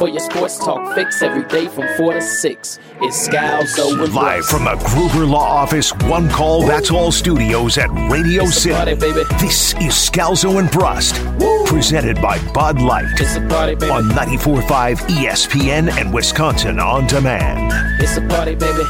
[0.00, 4.46] For your sports talk fix every day from 4 to 6, it's Scalzo and Live
[4.46, 8.74] from the Gruber Law Office, one call, that's all studios at Radio It's City.
[8.74, 8.94] party.
[8.94, 11.16] This is Scalzo and Brust,
[11.66, 13.92] presented by Bud Light It's a party, baby.
[13.92, 17.70] on 94.5 ESPN and Wisconsin On Demand.
[18.00, 18.84] It's a party, baby.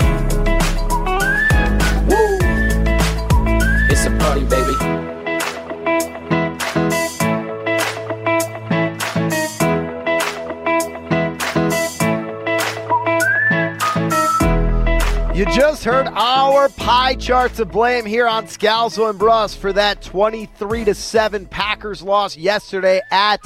[2.07, 2.39] Woo!
[3.91, 5.10] It's a party, baby.
[15.41, 20.03] You just heard our pie charts of blame here on Scalzo and Brust for that
[20.03, 23.41] 23 to 7 Packers loss yesterday at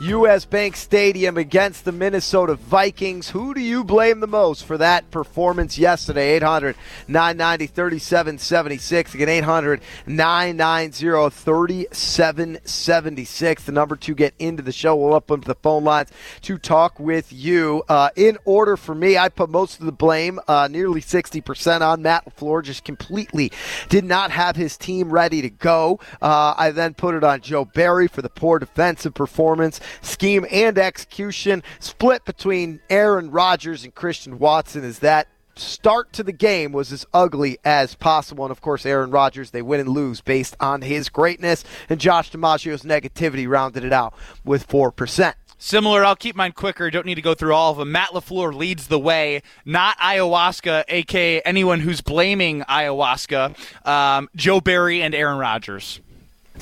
[0.00, 3.30] US Bank Stadium against the Minnesota Vikings.
[3.30, 6.36] Who do you blame the most for that performance yesterday?
[6.36, 6.76] 800
[7.08, 9.14] 990 3776.
[9.14, 13.64] Again, 800 990 3776.
[13.64, 14.94] The number to get into the show.
[14.94, 17.82] We'll up the phone lines to talk with you.
[17.88, 22.02] Uh, in order for me, I put most of the blame, uh, nearly 60% on
[22.02, 22.62] Matt LaFleur.
[22.62, 23.50] Just completely
[23.88, 25.98] did not have his team ready to go.
[26.22, 30.78] Uh, I then put it on Joe Barry for the poor defensive performance, scheme, and
[30.78, 31.62] execution.
[31.80, 37.06] Split between Aaron Rodgers and Christian Watson is that start to the game was as
[37.12, 38.44] ugly as possible.
[38.44, 41.64] And of course, Aaron Rodgers, they win and lose based on his greatness.
[41.88, 45.34] And Josh DiMaggio's negativity rounded it out with 4%.
[45.60, 46.88] Similar, I'll keep mine quicker.
[46.88, 47.90] Don't need to go through all of them.
[47.90, 53.86] Matt LaFleur leads the way, not ayahuasca, aka anyone who's blaming ayahuasca.
[53.86, 56.00] Um, Joe Barry and Aaron Rodgers.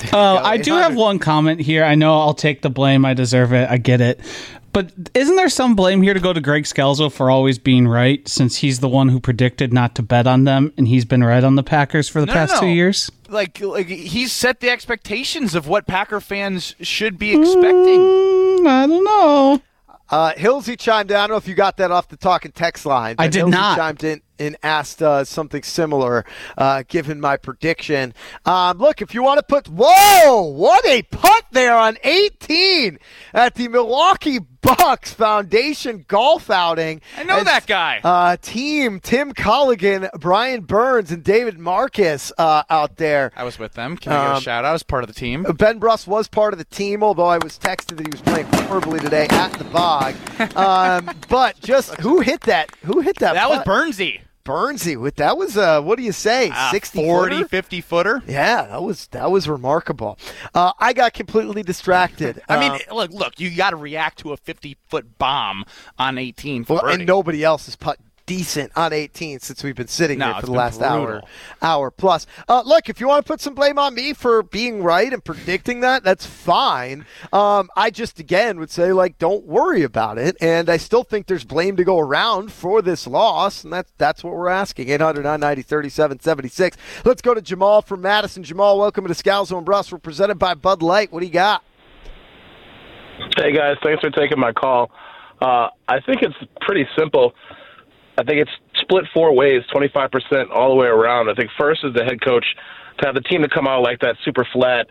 [0.13, 1.83] Oh, I do have one comment here.
[1.83, 3.05] I know I'll take the blame.
[3.05, 3.69] I deserve it.
[3.69, 4.19] I get it.
[4.73, 8.27] But isn't there some blame here to go to Greg Scalzo for always being right,
[8.27, 11.43] since he's the one who predicted not to bet on them, and he's been right
[11.43, 13.09] on the Packers for the No, past no, two years?
[13.27, 17.99] Like, like he's set the expectations of what Packer fans should be expecting.
[18.01, 19.61] Mm, I don't know.
[20.09, 21.17] Uh, Hillsy chimed in.
[21.17, 23.15] I don't know if you got that off the talking text line.
[23.17, 23.77] I did Hillsy not.
[23.77, 26.25] chimed in and asked uh, something similar,
[26.57, 28.13] uh, given my prediction.
[28.45, 32.99] Um, look, if you want to put, whoa, what a putt there on 18
[33.33, 37.01] at the Milwaukee Bucks Foundation golf outing.
[37.17, 38.01] I know As, that guy.
[38.03, 43.31] Uh, team Tim Colligan, Brian Burns, and David Marcus uh, out there.
[43.35, 43.95] I was with them.
[43.95, 45.43] Can I give Um, a shout out as part of the team?
[45.57, 48.45] Ben Brust was part of the team, although I was texted that he was playing
[48.67, 50.15] horribly today at the bog.
[50.57, 52.69] Um, but just who hit that?
[52.83, 53.33] Who hit that?
[53.33, 53.67] That was putt?
[53.67, 54.21] Burnsy.
[54.47, 54.95] Burnsy.
[54.95, 56.49] With that was uh, what do you say?
[56.53, 57.47] Uh, Sixty 40, footer?
[57.47, 58.23] 50 footer.
[58.27, 60.17] Yeah, that was that was remarkable.
[60.53, 62.41] Uh, I got completely distracted.
[62.49, 65.65] I mean, Uh, look, look, you got to react to a 50 foot bomb
[65.99, 69.87] on 18 for well, and nobody else has put decent on 18 since we've been
[69.87, 71.23] sitting No, here for the been last hour,
[71.63, 72.27] hour plus.
[72.47, 75.23] Uh, look, if you want to put some blame on me for being right and
[75.25, 77.05] predicting that, that's fine.
[77.33, 81.25] Um, I just again would say like, don't worry about it, and I still think
[81.25, 84.89] there's blame to go around for this loss, and that's that's what we're asking.
[84.89, 86.77] 800 990 3776.
[87.05, 88.43] Let's go to Jamal from Madison.
[88.43, 89.91] Jamal, welcome to Scalzo and Brust.
[89.91, 91.11] We're presented by Bud Light.
[91.11, 91.63] What do you got?
[93.37, 94.91] Hey guys, thanks for taking my call.
[95.41, 97.33] Uh, I think it's pretty simple.
[98.17, 98.51] I think it's
[98.81, 101.29] split four ways, 25% all the way around.
[101.29, 102.45] I think first is the head coach
[102.99, 104.87] to have the team to come out like that super flat.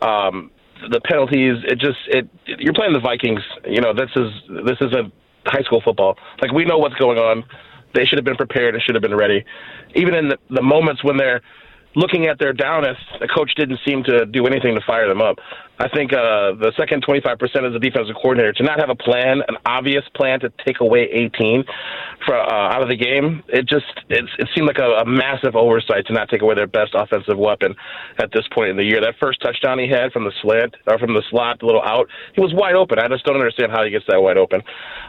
[0.00, 0.50] Um,
[0.90, 3.40] the penalties, it just it you're playing the Vikings.
[3.66, 4.30] You know, this is
[4.64, 5.10] this is a
[5.46, 6.16] high school football.
[6.40, 7.44] Like we know what's going on.
[7.94, 9.44] They should have been prepared and should have been ready.
[9.96, 11.40] Even in the, the moments when they're
[11.96, 15.38] looking at their downest, the coach didn't seem to do anything to fire them up.
[15.78, 19.42] I think uh, the second 25% is the defensive coordinator to not have a plan,
[19.46, 21.64] an obvious plan to take away 18
[22.26, 23.44] for, uh, out of the game.
[23.48, 26.66] It just it, it seemed like a, a massive oversight to not take away their
[26.66, 27.76] best offensive weapon
[28.18, 29.00] at this point in the year.
[29.00, 32.08] That first touchdown he had from the slant or from the slot, the little out,
[32.34, 32.98] he was wide open.
[32.98, 34.62] I just don't understand how he gets that wide open.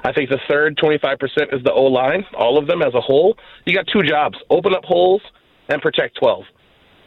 [0.03, 1.17] I think the third 25%
[1.51, 3.35] is the O line, all of them as a whole.
[3.65, 5.21] You got two jobs: open up holes
[5.67, 6.45] and protect 12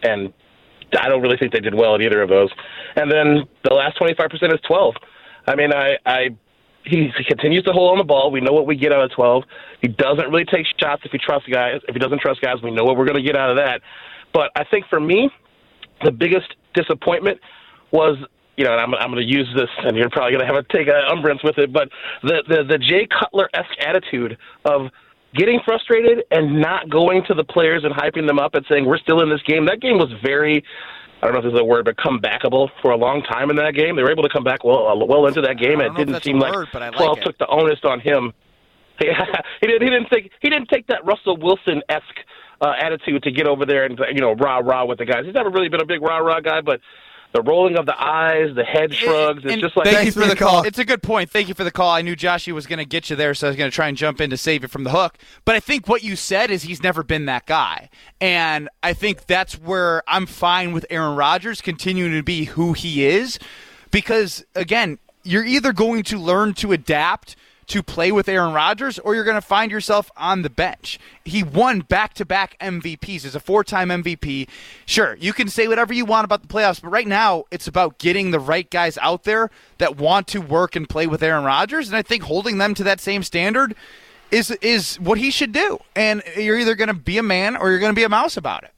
[0.03, 0.33] and
[0.99, 2.51] I don't really think they did well at either of those.
[2.97, 4.95] And then the last 25% is 12.
[5.47, 6.29] I mean, I, I
[6.85, 8.31] he, continues to hold on the ball.
[8.31, 9.45] We know what we get out of 12.
[9.81, 11.81] He doesn't really take shots if he trusts guys.
[11.89, 13.81] If he doesn't trust guys, we know what we're going to get out of that.
[14.33, 15.31] But I think for me,
[16.05, 17.39] the biggest disappointment
[17.91, 18.17] was
[18.57, 20.69] you know, and I'm, I'm going to use this, and you're probably going to have
[20.69, 21.89] to take a umbrance with it, but
[22.23, 24.89] the the, the Jay Cutler esque attitude of
[25.35, 28.99] getting frustrated and not going to the players and hyping them up and saying we're
[28.99, 29.67] still in this game.
[29.67, 30.65] That game was very.
[31.21, 33.75] I don't know if there's a word, but comebackable for a long time in that
[33.77, 33.95] game.
[33.95, 36.41] They were able to come back well, uh, well into that game, it didn't seem
[36.41, 37.25] like word, I like 12 it.
[37.25, 38.33] took the onus on him
[39.61, 39.83] he didn't.
[39.83, 40.31] He didn't take.
[40.41, 42.05] He didn't take that Russell Wilson esque
[42.61, 45.25] uh, attitude to get over there and you know rah rah with the guys.
[45.25, 46.81] He's never really been a big rah rah guy, but
[47.33, 49.43] the rolling of the eyes, the head shrugs.
[49.45, 50.63] It's just like thank you for the call.
[50.65, 51.31] It's a good point.
[51.31, 51.91] Thank you for the call.
[51.91, 53.89] I knew Joshy was going to get you there, so I was going to try
[53.89, 55.19] and jump in to save it from the hook.
[55.45, 57.89] But I think what you said is he's never been that guy,
[58.21, 63.07] and I think that's where I'm fine with Aaron Rodgers continuing to be who he
[63.07, 63.39] is,
[63.91, 67.37] because again, you're either going to learn to adapt
[67.69, 70.99] to play with Aaron Rodgers, or you're going to find yourself on the bench.
[71.25, 74.49] He won back to back MVPs as a four time MVP.
[74.87, 77.99] Sure, you can say whatever you want about the playoffs, but right now it's about
[77.99, 81.89] getting the right guys out there that want to work and play with Aaron Rodgers.
[81.89, 83.75] And I think holding them to that same standard
[84.31, 85.79] is is what he should do.
[85.95, 88.37] And you're either going to be a man or you're going to be a mouse
[88.37, 88.73] about it.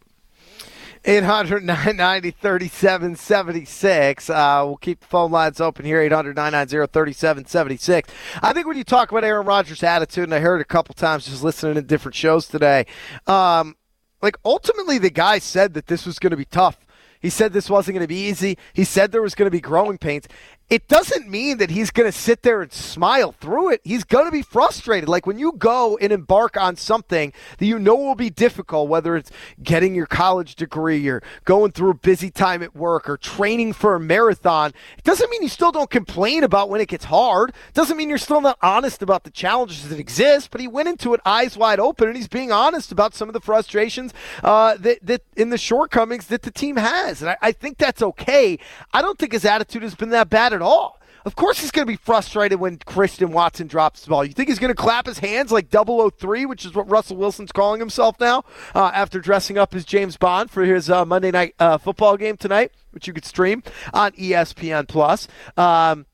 [1.05, 4.31] 800 990 3776.
[4.31, 8.11] Uh, we'll keep the phone lines open here 800 990 3776.
[8.43, 10.95] I think when you talk about Aaron Rodgers' attitude, and I heard it a couple
[10.95, 12.87] times just listening to different shows today,
[13.27, 13.77] um,
[14.23, 16.79] like ultimately the guy said that this was going to be tough.
[17.21, 18.59] He said this wasn't going to be easy.
[18.73, 20.27] He said there was going to be growing pains
[20.71, 23.83] it doesn't mean that he's going to sit there and smile through it.
[23.85, 25.09] He's going to be frustrated.
[25.11, 29.15] Like when you go and embark on something that you know will be difficult, whether
[29.15, 29.31] it's
[29.63, 33.95] getting your college degree or going through a busy time at work or training for
[33.95, 37.51] a marathon, it doesn't mean you still don't complain about when it gets hard.
[37.51, 40.89] It doesn't mean you're still not honest about the challenges that exist, but he went
[40.89, 44.79] into it eyes wide open and he's being honest about some of the frustrations uh,
[44.79, 47.21] that, that in the shortcomings that the team has.
[47.21, 48.59] And I, I think that's okay.
[48.95, 51.01] I don't think his attitude has been that bad at all.
[51.25, 54.27] Of course, he's going to be frustrated when Christian Watson drops the ball.
[54.27, 57.51] You think he's going to clap his hands like 003, which is what Russell Wilson's
[57.51, 61.55] calling himself now, uh, after dressing up as James Bond for his uh, Monday night
[61.59, 63.63] uh, football game tonight, which you could stream
[63.95, 65.27] on ESPN Plus.
[65.57, 66.05] Um,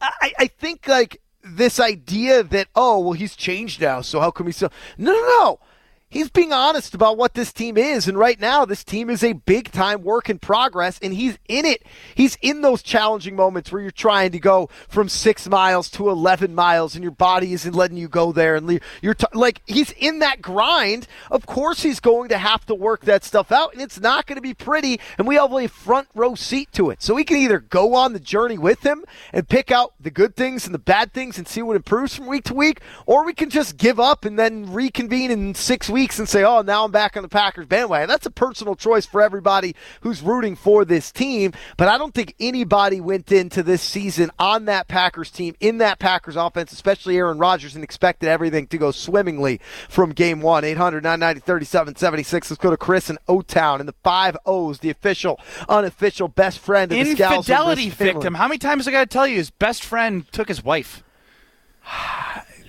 [0.00, 4.46] I, I think like this idea that oh well he's changed now, so how come
[4.46, 4.72] he still?
[4.96, 5.60] No, no, no
[6.10, 8.08] he's being honest about what this team is.
[8.08, 11.64] And right now, this team is a big time work in progress, and he's in
[11.64, 11.82] it.
[12.14, 16.54] He's in those challenging moments where you're trying to go from six miles to 11
[16.54, 18.56] miles, and your body isn't letting you go there.
[18.56, 21.06] And you're t- like, he's in that grind.
[21.30, 24.36] Of course, he's going to have to work that stuff out, and it's not going
[24.36, 25.00] to be pretty.
[25.18, 27.02] And we have a front row seat to it.
[27.02, 30.36] So we can either go on the journey with him and pick out the good
[30.36, 33.34] things and the bad things and see what improves from week to week, or we
[33.34, 36.84] can just give up and then reconvene in six weeks weeks and say, oh, now
[36.84, 38.08] I'm back on the Packers bandwagon.
[38.08, 41.52] That's a personal choice for everybody who's rooting for this team.
[41.76, 45.98] But I don't think anybody went into this season on that Packers team, in that
[45.98, 50.62] Packers offense, especially Aaron Rodgers, and expected everything to go swimmingly from game one.
[50.62, 52.50] 800 990 3776.
[52.50, 56.60] Let's go to Chris in O Town and the five O's, the official, unofficial best
[56.60, 58.34] friend of the Infidelity victim.
[58.34, 61.02] How many times I got to tell you his best friend took his wife?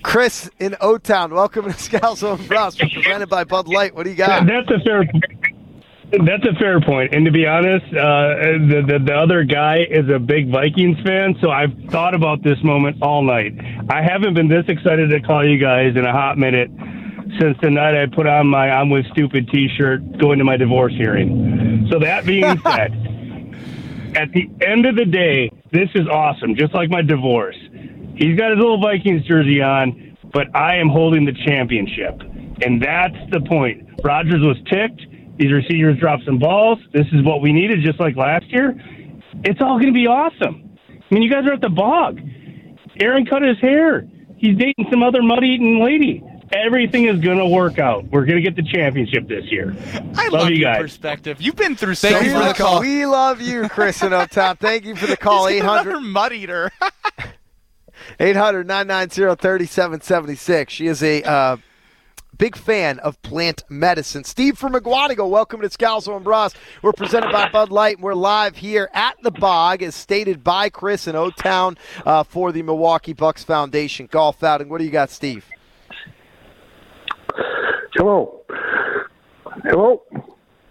[0.02, 3.94] Chris in O Town, welcome to Scalzo and Brust, presented by Bud Light.
[3.94, 4.46] What do you got?
[4.46, 5.04] That's a fair.
[6.12, 7.14] That's a fair point.
[7.14, 11.36] And to be honest, uh, the, the the other guy is a big Vikings fan,
[11.40, 13.52] so I've thought about this moment all night.
[13.88, 16.70] I haven't been this excited to call you guys in a hot minute
[17.38, 20.94] since the night I put on my "I'm with Stupid" T-shirt going to my divorce
[20.94, 21.86] hearing.
[21.92, 22.92] So that being said,
[24.16, 26.56] at the end of the day, this is awesome.
[26.56, 27.56] Just like my divorce.
[28.20, 32.20] He's got his little Vikings jersey on, but I am holding the championship.
[32.62, 33.88] And that's the point.
[34.04, 35.00] Rodgers was ticked.
[35.38, 36.78] These receivers dropped some balls.
[36.92, 38.74] This is what we needed, just like last year.
[39.42, 40.76] It's all going to be awesome.
[40.88, 42.20] I mean, you guys are at the bog.
[43.00, 44.06] Aaron cut his hair.
[44.36, 46.22] He's dating some other mud eating lady.
[46.52, 48.04] Everything is going to work out.
[48.10, 49.74] We're going to get the championship this year.
[50.14, 50.82] I love, love you guys.
[50.82, 51.40] perspective.
[51.40, 52.80] You've been through so Thank you for the call.
[52.80, 54.58] We love you, Chris and Up Top.
[54.58, 55.48] Thank you for the call.
[55.48, 56.70] Eight hundred mud eater.
[58.18, 60.72] 800 990 3776.
[60.72, 61.56] She is a uh,
[62.40, 64.24] big fan of plant medicine.
[64.24, 66.56] Steve from Mukwonago, welcome to Scalzo and Brust.
[66.82, 70.70] We're presented by Bud Light, and we're live here at the Bog, as stated by
[70.70, 71.76] Chris in O Town
[72.06, 74.68] uh, for the Milwaukee Bucks Foundation golf outing.
[74.68, 75.44] What do you got, Steve?
[77.94, 78.40] Hello.
[79.64, 80.02] Hello.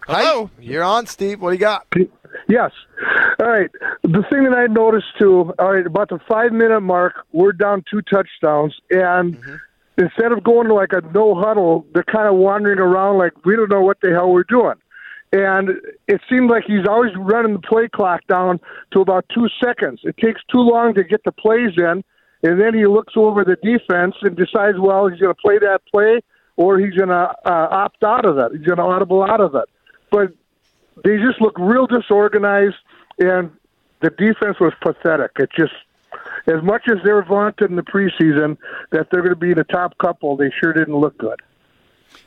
[0.08, 0.50] Hello.
[0.50, 0.50] Hi.
[0.60, 1.40] You're on, Steve.
[1.40, 1.86] What do you got?
[2.48, 2.72] Yes.
[3.50, 3.72] All right.
[4.04, 7.84] The thing that I noticed too, all right, about the five minute mark, we're down
[7.90, 9.56] two touchdowns, and mm-hmm.
[9.98, 13.56] instead of going to like a no huddle, they're kind of wandering around like we
[13.56, 14.76] don't know what the hell we're doing.
[15.32, 15.72] And
[16.08, 18.60] it seemed like he's always running the play clock down
[18.92, 20.02] to about two seconds.
[20.04, 22.04] It takes too long to get the plays in,
[22.44, 25.80] and then he looks over the defense and decides, well, he's going to play that
[25.92, 26.20] play
[26.56, 28.52] or he's going to uh, opt out of it.
[28.52, 29.66] He's going to audible out of it.
[30.12, 30.34] But
[31.04, 32.76] they just look real disorganized,
[33.20, 33.52] and
[34.02, 35.32] the defense was pathetic.
[35.38, 35.74] It just
[36.48, 38.58] as much as they're vaunted in the preseason
[38.92, 41.42] that they're going to be the top couple, they sure didn't look good.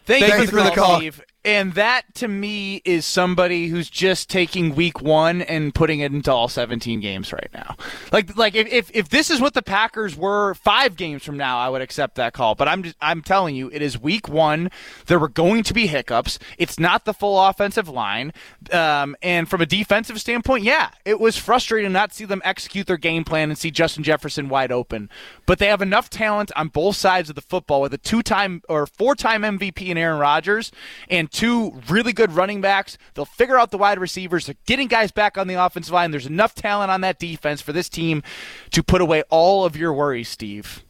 [0.04, 1.22] Thank, Thank you for the call, Steve.
[1.44, 6.30] And that to me is somebody who's just taking week one and putting it into
[6.30, 7.76] all 17 games right now.
[8.12, 11.68] Like, like if, if this is what the Packers were five games from now, I
[11.68, 12.54] would accept that call.
[12.54, 14.70] But I'm just, I'm telling you, it is week one.
[15.06, 16.38] There were going to be hiccups.
[16.58, 18.32] It's not the full offensive line.
[18.70, 22.87] Um, and from a defensive standpoint, yeah, it was frustrating to not see them execute
[22.87, 25.11] their game plan and see Justin Jefferson wide open.
[25.46, 28.62] But they have enough talent on both sides of the football with a two time
[28.68, 30.70] or four time MVP in Aaron Rodgers
[31.08, 32.98] and two really good running backs.
[33.14, 34.46] They'll figure out the wide receivers.
[34.46, 36.10] They're getting guys back on the offensive line.
[36.10, 38.22] There's enough talent on that defense for this team
[38.70, 40.84] to put away all of your worries, Steve.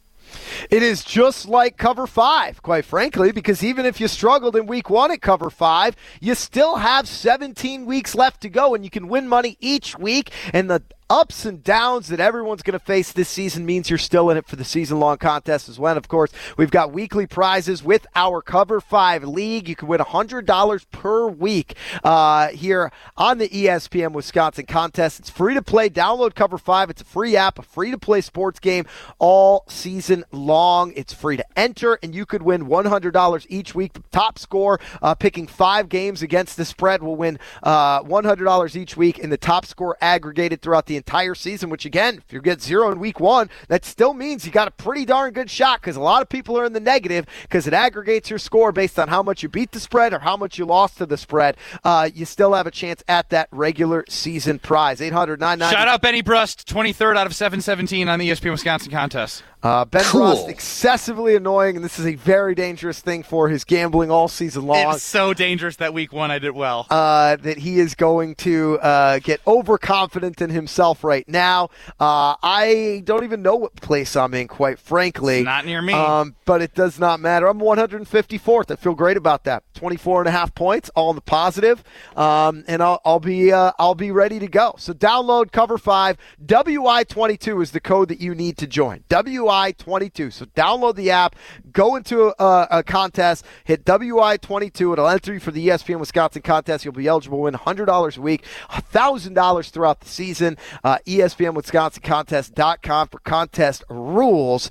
[0.70, 4.88] It is just like cover five, quite frankly, because even if you struggled in week
[4.90, 9.08] one at cover five, you still have 17 weeks left to go, and you can
[9.08, 10.30] win money each week.
[10.52, 10.82] And the
[11.12, 14.46] ups and downs that everyone's going to face this season means you're still in it
[14.46, 15.98] for the season long contest as well.
[15.98, 19.68] Of course, we've got weekly prizes with our Cover 5 League.
[19.68, 25.20] You can win $100 per week uh, here on the ESPN Wisconsin contest.
[25.20, 25.90] It's free to play.
[25.90, 26.88] Download Cover 5.
[26.88, 28.86] It's a free app, a free to play sports game
[29.18, 30.94] all season long.
[30.96, 33.98] It's free to enter, and you could win $100 each week.
[34.12, 39.22] Top score uh, picking five games against the spread will win uh, $100 each week,
[39.22, 42.92] and the top score aggregated throughout the entire season, which again, if you get zero
[42.92, 46.00] in week one, that still means you got a pretty darn good shot because a
[46.00, 49.20] lot of people are in the negative because it aggregates your score based on how
[49.20, 51.56] much you beat the spread or how much you lost to the spread.
[51.82, 55.00] Uh, you still have a chance at that regular season prize.
[55.00, 55.40] 800
[55.72, 59.42] Shout out Benny Brust, 23rd out of 717 on the ESPN Wisconsin contest.
[59.62, 60.22] Uh, ben cool.
[60.22, 64.66] Brust, excessively annoying, and this is a very dangerous thing for his gambling all season
[64.66, 64.92] long.
[64.94, 66.88] It's so dangerous that week one I did well.
[66.90, 71.70] Uh, that he is going to uh, get overconfident in himself right now.
[72.00, 75.38] Uh, I don't even know what place I'm in, quite frankly.
[75.38, 75.92] It's not near me.
[75.92, 77.46] Um, but it does not matter.
[77.46, 78.72] I'm 154th.
[78.72, 79.62] I feel great about that.
[79.74, 81.84] 24 and a half points, all in the positive.
[82.16, 84.74] Um, and I'll, I'll be uh, I'll be ready to go.
[84.78, 86.16] So download Cover Five.
[86.44, 89.04] WI22 is the code that you need to join.
[89.08, 90.32] WI WI22.
[90.32, 91.36] So download the app,
[91.72, 94.94] go into a, a contest, hit WI22.
[94.94, 96.84] It'll enter you for the ESPN Wisconsin contest.
[96.84, 100.56] You'll be eligible to win $100 a week, $1,000 throughout the season.
[100.82, 104.70] Uh, ESPNWisconsinContest.com for contest rules.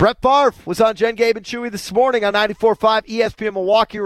[0.00, 3.98] Brett Favre was on Jen Gabe and Chewy this morning on 94.5 ESPN Milwaukee,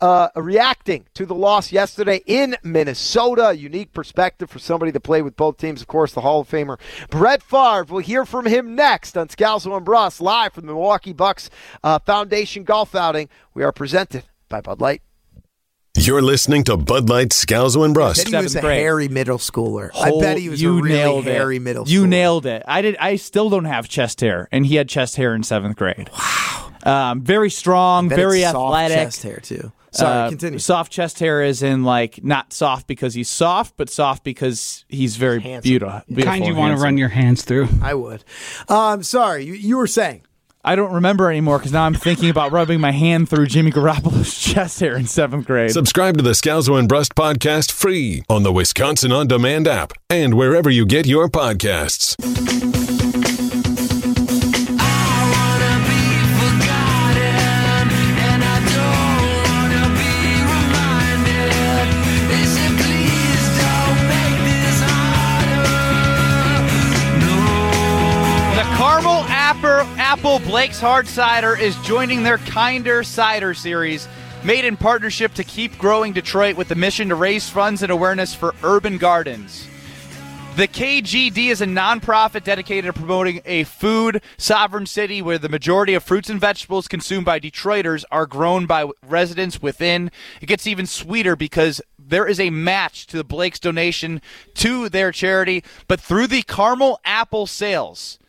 [0.00, 3.52] uh, reacting to the loss yesterday in Minnesota.
[3.56, 5.80] Unique perspective for somebody to play with both teams.
[5.80, 6.78] Of course, the Hall of Famer
[7.10, 7.84] Brett Favre.
[7.88, 11.50] We'll hear from him next on Scalzo and Brust, live from the Milwaukee Bucks
[11.82, 13.28] uh, Foundation Golf Outing.
[13.52, 15.02] We are presented by Bud Light.
[15.96, 18.28] You're listening to Bud Light Scalzo and Brust.
[18.28, 18.78] he was a grade.
[18.80, 19.90] hairy middle schooler.
[19.94, 21.62] I bet he was you a really hairy it.
[21.62, 21.90] middle schooler.
[21.90, 22.62] You nailed it.
[22.66, 22.96] I did.
[22.98, 26.08] I still don't have chest hair, and he had chest hair in seventh grade.
[26.16, 26.72] Wow.
[26.84, 28.96] Um, very strong, very athletic.
[28.96, 29.72] chest hair too.
[29.90, 30.58] Sorry, uh, continue.
[30.60, 35.16] Soft chest hair is in like not soft because he's soft, but soft because he's
[35.16, 36.02] very beautiful.
[36.08, 36.22] beautiful.
[36.22, 37.68] Kind you want to run your hands through.
[37.82, 38.24] I would.
[38.68, 40.22] Um, sorry, you, you were saying.
[40.62, 44.38] I don't remember anymore because now I'm thinking about rubbing my hand through Jimmy Garoppolo's
[44.52, 45.70] chest hair in seventh grade.
[45.70, 50.34] Subscribe to the Scalzo and Brust podcast free on the Wisconsin On Demand app and
[50.34, 52.79] wherever you get your podcasts.
[70.70, 74.06] Blake's Hard Cider is joining their Kinder Cider series,
[74.44, 78.36] made in partnership to keep growing Detroit with the mission to raise funds and awareness
[78.36, 79.66] for urban gardens.
[80.54, 85.94] The KGD is a nonprofit dedicated to promoting a food sovereign city where the majority
[85.94, 90.08] of fruits and vegetables consumed by Detroiters are grown by residents within.
[90.40, 94.22] It gets even sweeter because there is a match to the Blake's donation
[94.54, 98.20] to their charity, but through the caramel apple sales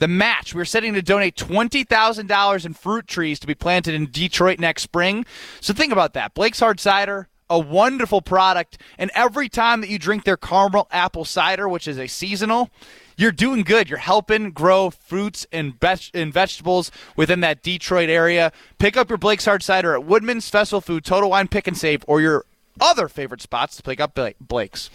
[0.00, 0.54] the match.
[0.54, 5.24] We're setting to donate $20,000 in fruit trees to be planted in Detroit next spring.
[5.60, 6.34] So think about that.
[6.34, 8.78] Blake's Hard Cider, a wonderful product.
[8.98, 12.70] And every time that you drink their caramel apple cider, which is a seasonal,
[13.16, 13.90] you're doing good.
[13.90, 18.50] You're helping grow fruits and, be- and vegetables within that Detroit area.
[18.78, 22.02] Pick up your Blake's Hard Cider at Woodman's Festival Food, Total Wine Pick and Save,
[22.08, 22.46] or your
[22.80, 24.90] other favorite spots to pick up Blake's.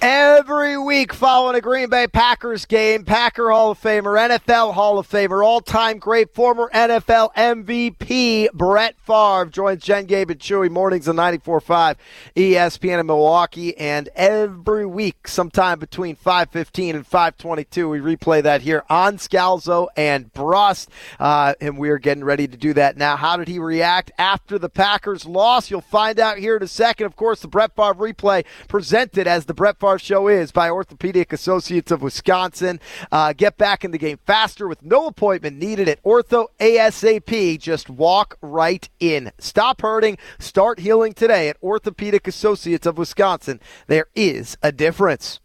[0.00, 5.08] Every week following a Green Bay Packers game, Packer Hall of Famer, NFL Hall of
[5.08, 11.08] Famer, all time great former NFL MVP Brett Favre joins Jen Gabe and Chewy mornings
[11.08, 11.96] on 94.5
[12.36, 13.76] ESPN in Milwaukee.
[13.76, 20.32] And every week, sometime between 5.15 and 5.22, we replay that here on Scalzo and
[20.32, 20.90] Brust.
[21.18, 23.16] Uh, and we are getting ready to do that now.
[23.16, 25.70] How did he react after the Packers loss?
[25.70, 27.06] You'll find out here in a second.
[27.06, 31.32] Of course, the Brett Favre replay presented as the Brett Favre Show is by Orthopedic
[31.32, 32.80] Associates of Wisconsin.
[33.10, 37.58] Uh, get back in the game faster with no appointment needed at Ortho ASAP.
[37.58, 39.32] Just walk right in.
[39.38, 40.18] Stop hurting.
[40.38, 43.58] Start healing today at Orthopedic Associates of Wisconsin.
[43.86, 45.40] There is a difference.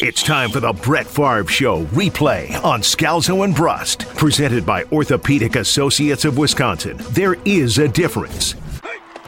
[0.00, 5.56] It's time for the Brett Favre Show replay on Scalzo and Brust, presented by Orthopedic
[5.56, 6.98] Associates of Wisconsin.
[7.10, 8.54] There is a difference.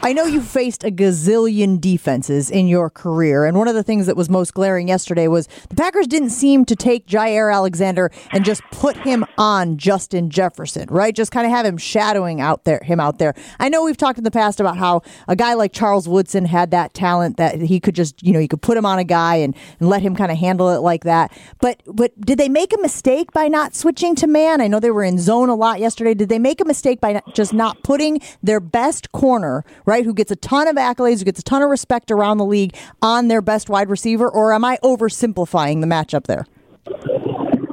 [0.05, 4.05] I know you faced a gazillion defenses in your career, and one of the things
[4.07, 8.43] that was most glaring yesterday was the Packers didn't seem to take Jaire Alexander and
[8.43, 11.15] just put him on Justin Jefferson, right?
[11.15, 13.33] Just kind of have him shadowing out there, him out there.
[13.61, 16.71] I know we've talked in the past about how a guy like Charles Woodson had
[16.71, 19.35] that talent that he could just, you know, you could put him on a guy
[19.35, 21.31] and, and let him kind of handle it like that.
[21.61, 24.59] But but did they make a mistake by not switching to man?
[24.59, 26.13] I know they were in zone a lot yesterday.
[26.13, 29.92] Did they make a mistake by just not putting their best corner, right?
[29.93, 30.05] Right?
[30.05, 32.75] Who gets a ton of accolades, who gets a ton of respect around the league
[33.03, 36.47] on their best wide receiver, or am I oversimplifying the matchup there?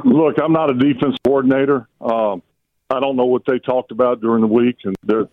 [0.04, 1.88] Look, I'm not a defense coordinator.
[1.98, 2.42] Um,
[2.90, 5.28] I don't know what they talked about during the week and the,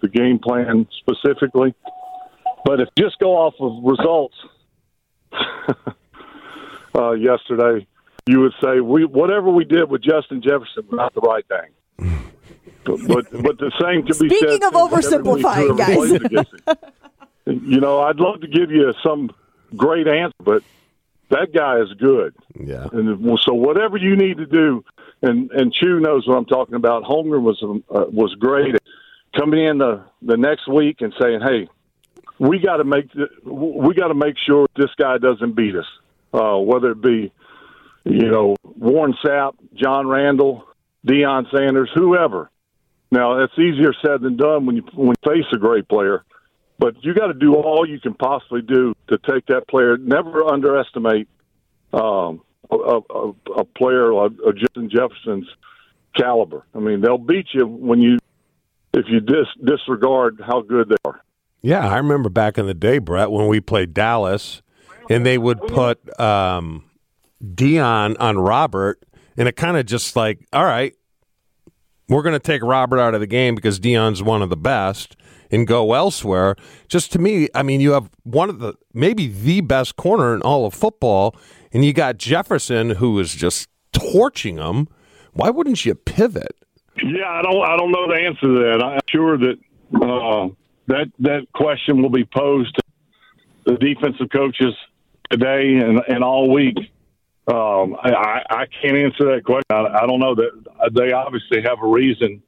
[0.00, 1.74] the, game plan specifically.
[2.64, 4.36] But if just go off of results
[6.94, 7.86] uh, yesterday,
[8.26, 12.22] you would say we whatever we did with Justin Jefferson was not the right thing.
[12.84, 14.64] But but the same can be Speaking said.
[14.64, 16.46] of oversimplifying, guys.
[17.46, 19.30] you know, I'd love to give you some
[19.74, 20.62] great answer, but
[21.30, 22.34] that guy is good.
[22.58, 22.86] Yeah.
[22.92, 24.84] And so whatever you need to do,
[25.22, 27.04] and and Chew knows what I'm talking about.
[27.04, 28.76] Holmgren was uh, was great
[29.34, 31.68] coming in the the next week and saying, hey.
[32.36, 33.10] We got to make
[33.44, 35.86] we got to make sure this guy doesn't beat us,
[36.32, 37.30] uh, whether it be,
[38.04, 40.66] you know, Warren Sapp, John Randle,
[41.06, 42.50] Deion Sanders, whoever.
[43.14, 46.24] Now that's easier said than done when you when you face a great player,
[46.80, 49.96] but you got to do all you can possibly do to take that player.
[49.96, 51.28] Never underestimate
[51.92, 55.46] um, a, a, a player of, of Justin Jefferson's
[56.16, 56.66] caliber.
[56.74, 58.18] I mean, they'll beat you when you
[58.92, 61.22] if you dis, disregard how good they are.
[61.62, 64.60] Yeah, I remember back in the day, Brett, when we played Dallas,
[65.08, 66.90] and they would put um,
[67.42, 69.04] Deion on Robert,
[69.36, 70.94] and it kind of just like, all right,
[72.08, 75.16] we're going to take Robert out of the game because Deion's one of the best
[75.50, 76.56] and go elsewhere.
[76.88, 80.42] Just to me, I mean, you have one of the maybe the best corner in
[80.42, 81.36] all of football,
[81.72, 84.88] and you got Jefferson who is just torching him.
[85.32, 86.56] Why wouldn't you pivot?
[87.02, 87.64] Yeah, I don't.
[87.64, 88.84] I don't know the answer to that.
[88.84, 89.58] I'm sure that
[89.94, 90.48] uh,
[90.86, 92.82] that that question will be posed to
[93.66, 94.74] the defensive coaches
[95.30, 96.76] today and, and all week.
[97.46, 99.64] Um, I, I can't answer that question.
[99.70, 100.50] I, I don't know that
[100.94, 102.42] they obviously have a reason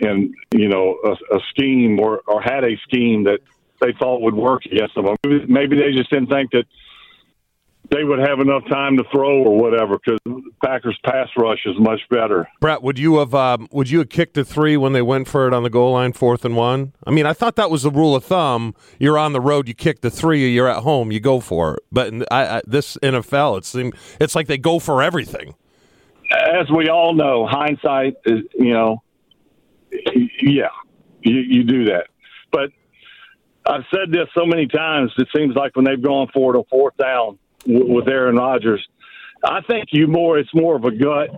[0.00, 3.40] and you know a, a scheme or, or had a scheme that
[3.80, 5.06] they thought would work against them.
[5.48, 6.64] Maybe they just didn't think that
[7.90, 10.18] they would have enough time to throw or whatever because
[10.64, 12.48] Packers pass rush is much better.
[12.60, 15.46] Brett, would you have um, would you have kicked the three when they went for
[15.46, 16.92] it on the goal line, fourth and one?
[17.06, 18.74] I mean, I thought that was the rule of thumb.
[18.98, 20.48] You're on the road, you kick the three.
[20.48, 21.82] You're at home, you go for it.
[21.92, 25.54] But in, I, I, this NFL, it seems it's like they go for everything.
[26.32, 29.02] As we all know, hindsight is you know,
[30.42, 30.68] yeah,
[31.20, 32.08] you, you do that.
[32.50, 32.70] But
[33.64, 35.12] I've said this so many times.
[35.18, 38.86] It seems like when they've gone for it on fourth down with Aaron Rodgers.
[39.44, 40.38] I think you more.
[40.38, 41.30] It's more of a gut.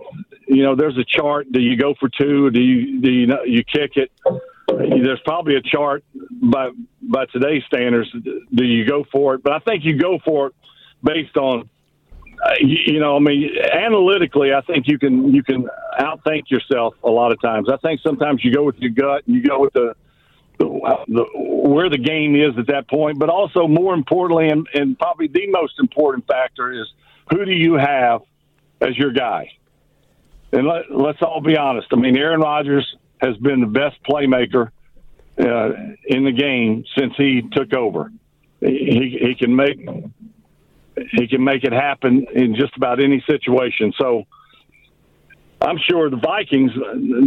[0.47, 1.51] You know, there's a chart.
[1.51, 2.49] Do you go for two?
[2.49, 4.11] Do you do you know, you kick it?
[4.67, 6.03] There's probably a chart
[6.41, 6.69] by
[7.01, 8.09] by today's standards.
[8.53, 9.43] Do you go for it?
[9.43, 10.53] But I think you go for it
[11.03, 11.69] based on.
[12.41, 15.67] Uh, you, you know, I mean, analytically, I think you can you can
[15.99, 17.67] outthink yourself a lot of times.
[17.69, 19.93] I think sometimes you go with your gut and you go with the
[20.59, 25.27] the, where the game is at that point, but also more importantly, and, and probably
[25.27, 26.87] the most important factor is
[27.31, 28.21] who do you have
[28.81, 29.51] as your guy?
[30.51, 31.87] And let, let's all be honest.
[31.91, 34.71] I mean, Aaron Rodgers has been the best playmaker
[35.39, 35.69] uh,
[36.07, 38.11] in the game since he took over.
[38.59, 39.79] He, he can make
[41.13, 43.93] he can make it happen in just about any situation.
[43.97, 44.25] So
[45.61, 46.71] I'm sure the Vikings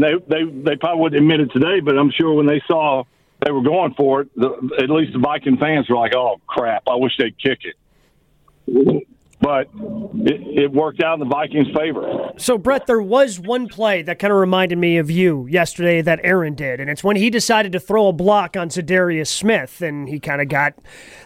[0.01, 3.05] they they they probably wouldn't admit it today, but I'm sure when they saw
[3.45, 6.85] they were going for it, the, at least the Viking fans were like, "Oh crap!
[6.87, 9.07] I wish they'd kick it."
[9.41, 12.31] But it, it worked out in the Vikings' favor.
[12.37, 16.21] So, Brett, there was one play that kind of reminded me of you yesterday that
[16.23, 20.09] Aaron did, and it's when he decided to throw a block on Za'Darius Smith, and
[20.09, 20.75] he kind of got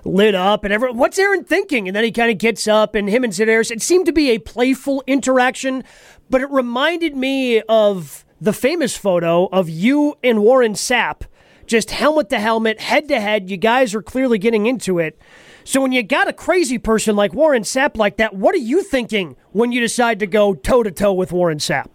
[0.03, 1.89] lit up, and everyone, what's Aaron thinking?
[1.89, 4.31] And then he kind of gets up, and him and Za'Darius, it seemed to be
[4.31, 5.85] a playful interaction,
[6.31, 11.25] but it reminded me of the famous photo of you and Warren Sapp
[11.67, 13.51] just helmet to helmet, head to head.
[13.51, 15.19] You guys are clearly getting into it.
[15.65, 18.83] So when you got a crazy person like Warren Sapp like that, what are you
[18.83, 21.95] thinking when you decide to go toe to toe with Warren Sapp?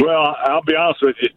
[0.00, 1.28] Well, I'll be honest with you.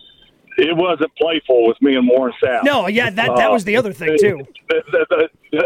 [0.57, 2.63] It wasn't playful with me and Warren Sapp.
[2.63, 4.41] No, yeah, that that was the other thing too.
[4.69, 5.63] Uh,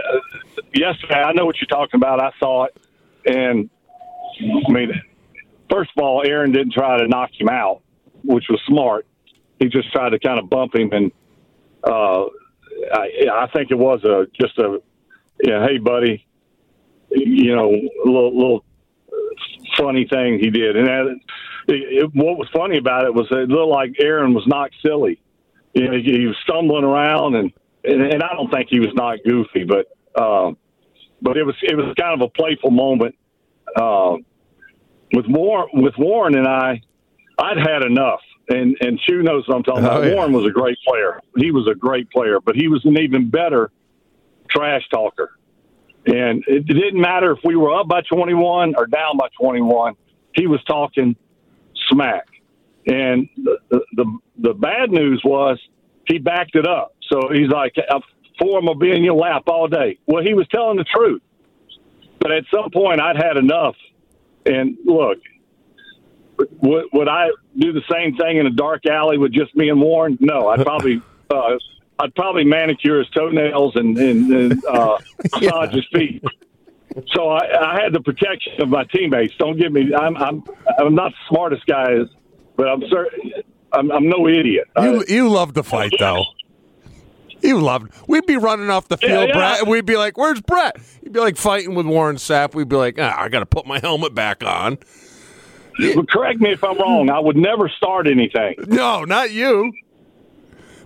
[0.74, 2.22] yesterday, I know what you're talking about.
[2.22, 2.78] I saw it,
[3.26, 3.70] and
[4.68, 4.92] I mean,
[5.70, 7.82] first of all, Aaron didn't try to knock him out,
[8.24, 9.08] which was smart.
[9.60, 11.12] He just tried to kind of bump him, and
[11.84, 12.26] uh,
[12.94, 14.82] I, I think it was a just a
[15.44, 16.26] yeah, hey, buddy,
[17.10, 17.70] you know,
[18.06, 18.66] little, little
[19.78, 20.76] funny thing he did.
[20.78, 21.20] And that,
[21.68, 25.22] it, what was funny about it was it looked like Aaron was not silly.
[25.74, 27.52] You know, he, he was stumbling around, and,
[27.84, 29.88] and and I don't think he was not goofy, but
[30.22, 30.58] um,
[31.22, 33.16] but it was it was kind of a playful moment.
[33.80, 34.26] Um,
[35.14, 36.82] with Warren, with Warren and I,
[37.40, 38.22] I'd had enough.
[38.50, 40.06] And and Chew knows what I'm talking oh, about.
[40.06, 40.16] Yeah.
[40.16, 41.22] Warren was a great player.
[41.38, 43.72] He was a great player, but he was an even better
[44.50, 45.38] trash talker.
[46.06, 49.96] And it didn't matter if we were up by 21 or down by 21.
[50.36, 51.16] He was talking
[51.90, 52.26] smack.
[52.86, 53.60] And the,
[53.94, 55.58] the, the bad news was
[56.06, 56.96] he backed it up.
[57.10, 58.04] So he's like, of
[58.40, 60.00] them will be in your lap all day.
[60.06, 61.22] Well, he was telling the truth.
[62.20, 63.76] But at some point, I'd had enough.
[64.46, 65.20] And look,
[66.38, 69.82] would, would I do the same thing in a dark alley with just me and
[69.82, 70.18] Warren?
[70.20, 71.58] No, I'd probably uh,
[72.00, 74.98] I'd probably manicure his toenails and, and, and uh,
[75.42, 76.24] massage his feet.
[77.14, 79.34] So I, I had the protection of my teammates.
[79.38, 79.94] Don't give me.
[79.94, 80.44] I'm I'm
[80.78, 81.98] I'm not the smartest guy,
[82.56, 83.32] but I'm certain.
[83.72, 84.68] I'm, I'm no idiot.
[84.80, 86.24] You you love to fight though.
[87.42, 87.92] You loved.
[88.08, 89.34] We'd be running off the field, yeah, yeah.
[89.34, 92.54] Brett, and we'd be like, "Where's Brett?" He'd be like fighting with Warren Sapp.
[92.54, 94.78] We'd be like, ah, "I got to put my helmet back on."
[95.80, 97.10] Well, correct me if I'm wrong.
[97.10, 98.56] I would never start anything.
[98.68, 99.74] No, not you.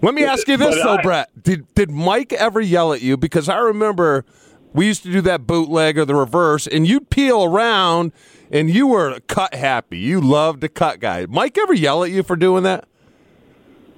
[0.02, 1.44] Let me ask you this but though, I, Brett.
[1.44, 3.18] Did did Mike ever yell at you?
[3.18, 4.26] Because I remember
[4.74, 8.12] we used to do that bootleg or the reverse, and you'd peel around
[8.52, 9.98] and you were cut happy.
[9.98, 11.26] You loved to cut guy.
[11.28, 12.88] Mike ever yell at you for doing that?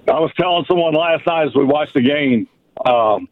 [0.07, 2.47] I was telling someone last night as we watched the game.
[2.83, 3.27] Um,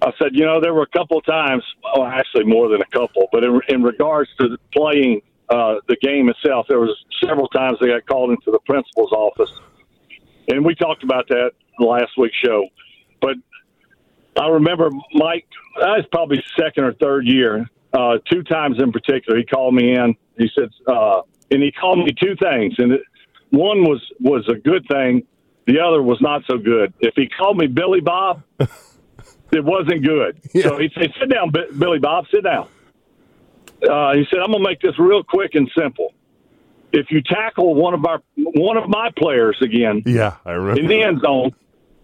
[0.00, 2.86] I said, you know, there were a couple of times, well, actually more than a
[2.86, 7.78] couple, but in, in regards to playing uh, the game itself, there was several times
[7.80, 9.50] they got called into the principal's office
[10.48, 12.66] and we talked about that last week's show.
[13.20, 13.36] But
[14.40, 15.46] I remember Mike.
[15.78, 17.68] That was probably second or third year.
[17.92, 20.14] Uh, two times in particular, he called me in.
[20.36, 23.02] He said, uh, and he called me two things, and it,
[23.50, 25.22] one was was a good thing.
[25.66, 26.92] The other was not so good.
[27.00, 30.40] If he called me Billy Bob, it wasn't good.
[30.52, 30.64] Yeah.
[30.64, 32.26] So he said, "Sit down, B- Billy Bob.
[32.32, 32.68] Sit down."
[33.82, 36.12] Uh, he said, "I'm gonna make this real quick and simple
[36.92, 40.80] if you tackle one of our one of my players again, yeah, I remember.
[40.80, 41.54] in the end zone,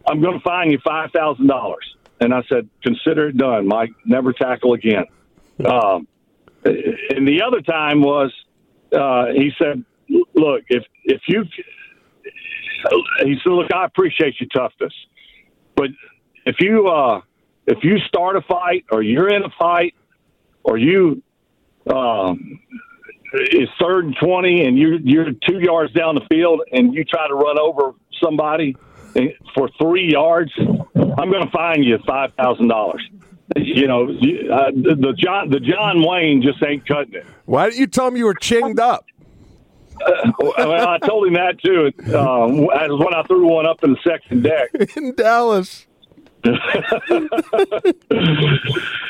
[0.06, 1.96] I'm going to fine you five thousand dollars.
[2.20, 3.90] And I said, consider it done, Mike.
[4.06, 5.04] Never tackle again.
[5.66, 6.06] um,
[6.64, 8.32] and the other time was,
[8.96, 9.84] uh, he said,
[10.34, 11.44] look, if if you,
[13.24, 14.92] he said, look, I appreciate your toughness,
[15.76, 15.88] but
[16.46, 17.20] if you uh,
[17.66, 19.94] if you start a fight or you're in a fight
[20.62, 21.22] or you
[21.92, 22.60] um,
[23.32, 27.26] it's third and twenty, and you you're two yards down the field, and you try
[27.28, 28.76] to run over somebody
[29.54, 33.08] for three yards, I'm going to fine you five thousand dollars.
[33.56, 37.26] You know, uh, the John the John Wayne just ain't cutting it.
[37.44, 39.04] Why didn't you tell him you were chinged up?
[40.04, 41.92] Uh, well, I told him that too.
[42.12, 45.86] Uh, when I threw one up in the second deck in Dallas.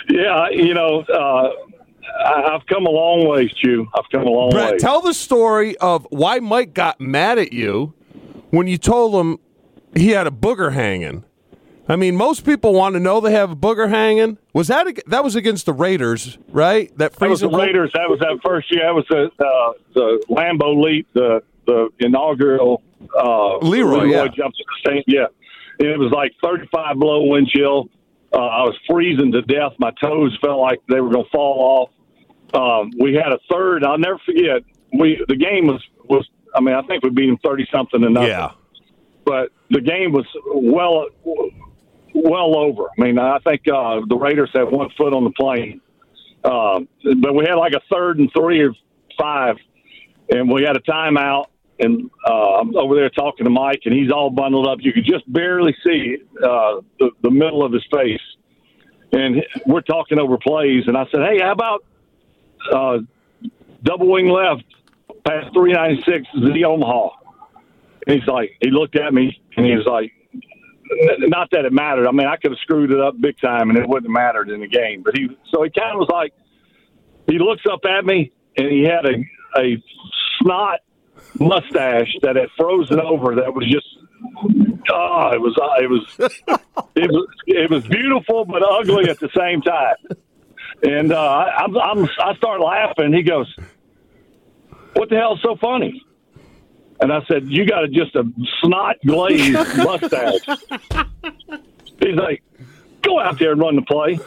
[0.09, 1.51] yeah, you know, uh,
[2.25, 3.87] I've come a long ways, Chew.
[3.95, 4.79] I've come a long Brett, way.
[4.79, 7.93] Tell the story of why Mike got mad at you
[8.51, 9.39] when you told him
[9.95, 11.25] he had a booger hanging.
[11.87, 14.39] I mean, most people want to know they have a booger hanging.
[14.55, 16.97] Was that a, that was against the Raiders, right?
[16.97, 17.91] That, that was the Raiders.
[17.93, 18.85] That was that first year.
[18.87, 22.83] That was the uh, the Lambeau Leap, the the inaugural
[23.15, 24.29] uh, Leroy, Leroy yeah.
[24.29, 25.03] jump to the same.
[25.07, 25.27] Yeah,
[25.79, 27.91] and it was like 35 below wind chill.
[28.33, 29.73] Uh, I was freezing to death.
[29.79, 31.91] My toes felt like they were going to fall off.
[32.55, 33.85] Um, we had a third.
[33.85, 34.63] I'll never forget.
[34.93, 36.29] We the game was was.
[36.55, 38.29] I mean, I think we beat them thirty something to nothing.
[38.29, 38.53] Yeah.
[39.25, 41.07] but the game was well
[42.15, 42.85] well over.
[42.85, 45.81] I mean, I think uh, the Raiders had one foot on the plane,
[46.45, 46.89] um,
[47.21, 48.73] but we had like a third and three or
[49.19, 49.57] five,
[50.31, 51.47] and we had a timeout.
[51.81, 54.79] And uh, I'm over there talking to Mike, and he's all bundled up.
[54.81, 58.21] You could just barely see uh, the, the middle of his face.
[59.11, 61.85] And we're talking over plays, and I said, "Hey, how about
[62.73, 62.99] uh,
[63.83, 64.65] double wing left
[65.25, 67.11] past 396 is the Omaha?"
[68.07, 70.13] And he's like, he looked at me, and he was like,
[71.29, 72.07] not that it mattered.
[72.07, 74.51] I mean, I could have screwed it up big time, and it wouldn't have mattered
[74.51, 75.03] in the game.
[75.03, 76.35] But he, so he kind of was like,
[77.27, 79.25] he looks up at me, and he had a
[79.57, 79.83] a
[80.39, 80.81] snot
[81.39, 83.35] mustache that had frozen over.
[83.35, 83.87] That was just,
[84.93, 86.17] oh, it was, it was,
[86.97, 89.97] it was, it was beautiful but ugly at the same time.
[90.83, 93.13] And uh, I, I'm, I'm, I start laughing.
[93.13, 93.55] He goes,
[94.95, 96.05] "What the hell's so funny?"
[97.01, 98.25] And I said, "You got a, just a
[98.61, 100.41] snot glazed mustache."
[102.01, 102.43] He's like,
[103.03, 104.19] "Go out there and run the play."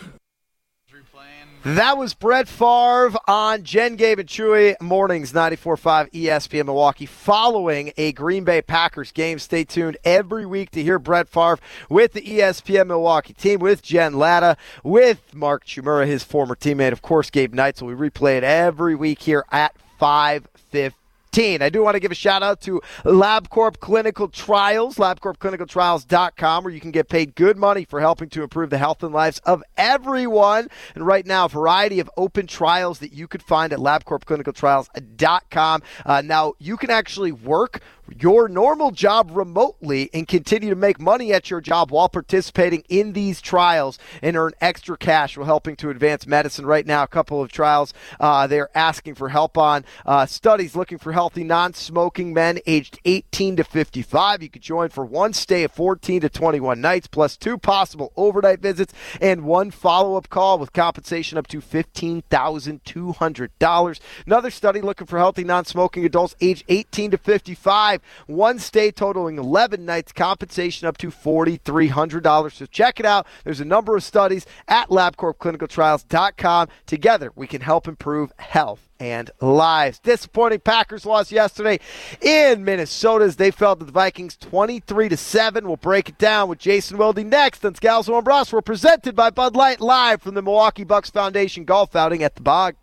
[1.63, 8.13] That was Brett Favre on Jen, Gabe, and Chewy Mornings, 94.5 ESPN Milwaukee, following a
[8.13, 9.37] Green Bay Packers game.
[9.37, 14.13] Stay tuned every week to hear Brett Favre with the ESPN Milwaukee team, with Jen
[14.13, 17.77] Latta, with Mark Chmura, his former teammate, of course, Gabe Knight.
[17.77, 20.93] So we replay it every week here at 5.15.
[21.37, 26.79] I do want to give a shout out to LabCorp Clinical Trials, labcorpclinicaltrials.com, where you
[26.79, 30.67] can get paid good money for helping to improve the health and lives of everyone.
[30.95, 35.83] And right now, a variety of open trials that you could find at labcorpclinicaltrials.com.
[36.07, 37.81] Uh, now, you can actually work
[38.15, 43.13] your normal job remotely and continue to make money at your job while participating in
[43.13, 46.65] these trials and earn extra cash while helping to advance medicine.
[46.65, 50.97] Right now, a couple of trials uh, they're asking for help on uh, studies looking
[50.97, 54.43] for healthy non smoking men aged 18 to 55.
[54.43, 58.59] You could join for one stay of 14 to 21 nights, plus two possible overnight
[58.59, 63.99] visits and one follow up call with compensation up to $15,200.
[64.25, 69.37] Another study looking for healthy non smoking adults aged 18 to 55 one stay totaling
[69.37, 72.51] 11 nights, compensation up to $4,300.
[72.51, 73.27] So check it out.
[73.43, 76.67] There's a number of studies at labcorpclinicaltrials.com.
[76.85, 79.99] Together, we can help improve health and lives.
[79.99, 81.79] Disappointing Packers loss yesterday
[82.21, 85.67] in Minnesota as they fell to the Vikings 23 to 7.
[85.67, 88.53] We'll break it down with Jason Wilde next on Scalzo and Brust.
[88.53, 92.41] We're presented by Bud Light live from the Milwaukee Bucks Foundation golf outing at the
[92.41, 92.75] Bog.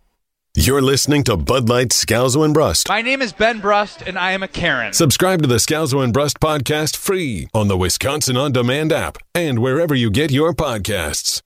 [0.57, 2.89] You're listening to Bud Light Scalzo and Brust.
[2.89, 4.93] My name is Ben Brust, and I am a Karen.
[4.93, 9.59] Subscribe to the Scalzo and Brust podcast free on the Wisconsin On Demand app and
[9.59, 11.41] wherever you get your podcasts.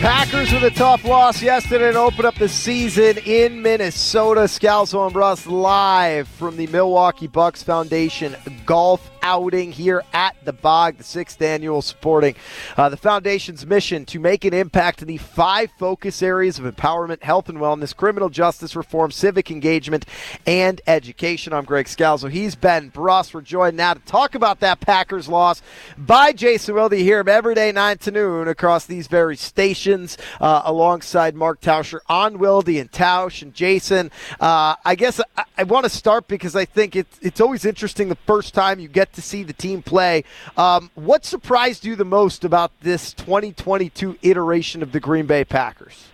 [0.00, 4.42] Packers with a tough loss yesterday to open up the season in Minnesota.
[4.42, 10.98] Scalzo and Brust live from the Milwaukee Bucks Foundation Golf outing here at the Bog,
[10.98, 12.36] the sixth annual, supporting
[12.76, 17.22] uh, the Foundation's mission to make an impact in the five focus areas of empowerment,
[17.22, 20.04] health and wellness, criminal justice reform, civic engagement,
[20.46, 21.54] and education.
[21.54, 22.30] I'm Greg Scalzo.
[22.30, 23.32] He's Ben Brust.
[23.32, 25.62] We're joined now to talk about that Packers loss
[25.96, 26.92] by Jason Wilde.
[26.92, 32.38] Him every day, 9 to noon, across these very stations, uh, alongside Mark Tauscher on
[32.38, 34.10] Wilde and Tausch and Jason.
[34.38, 38.10] Uh, I guess I, I want to start because I think it's, it's always interesting
[38.10, 40.24] the first time you get to see the team play.
[40.56, 46.08] Um, what surprised you the most about this 2022 iteration of the Green Bay Packers?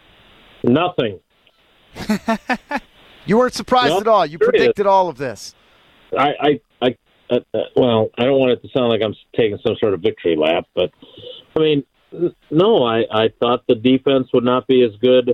[0.62, 1.20] Nothing.
[3.26, 4.24] you weren't surprised at all.
[4.24, 5.54] You predicted all of this.
[6.16, 6.96] I, I, I
[7.30, 10.00] uh, uh, well, I don't want it to sound like I'm taking some sort of
[10.00, 10.90] victory lap, but
[11.56, 11.84] I mean,
[12.50, 15.30] no, I, I thought the defense would not be as good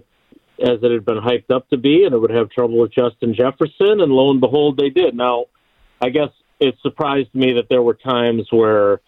[0.60, 3.34] as it had been hyped up to be, and it would have trouble with Justin
[3.34, 5.14] Jefferson, and lo and behold, they did.
[5.14, 5.46] Now,
[6.00, 9.00] I guess it surprised me that there were times where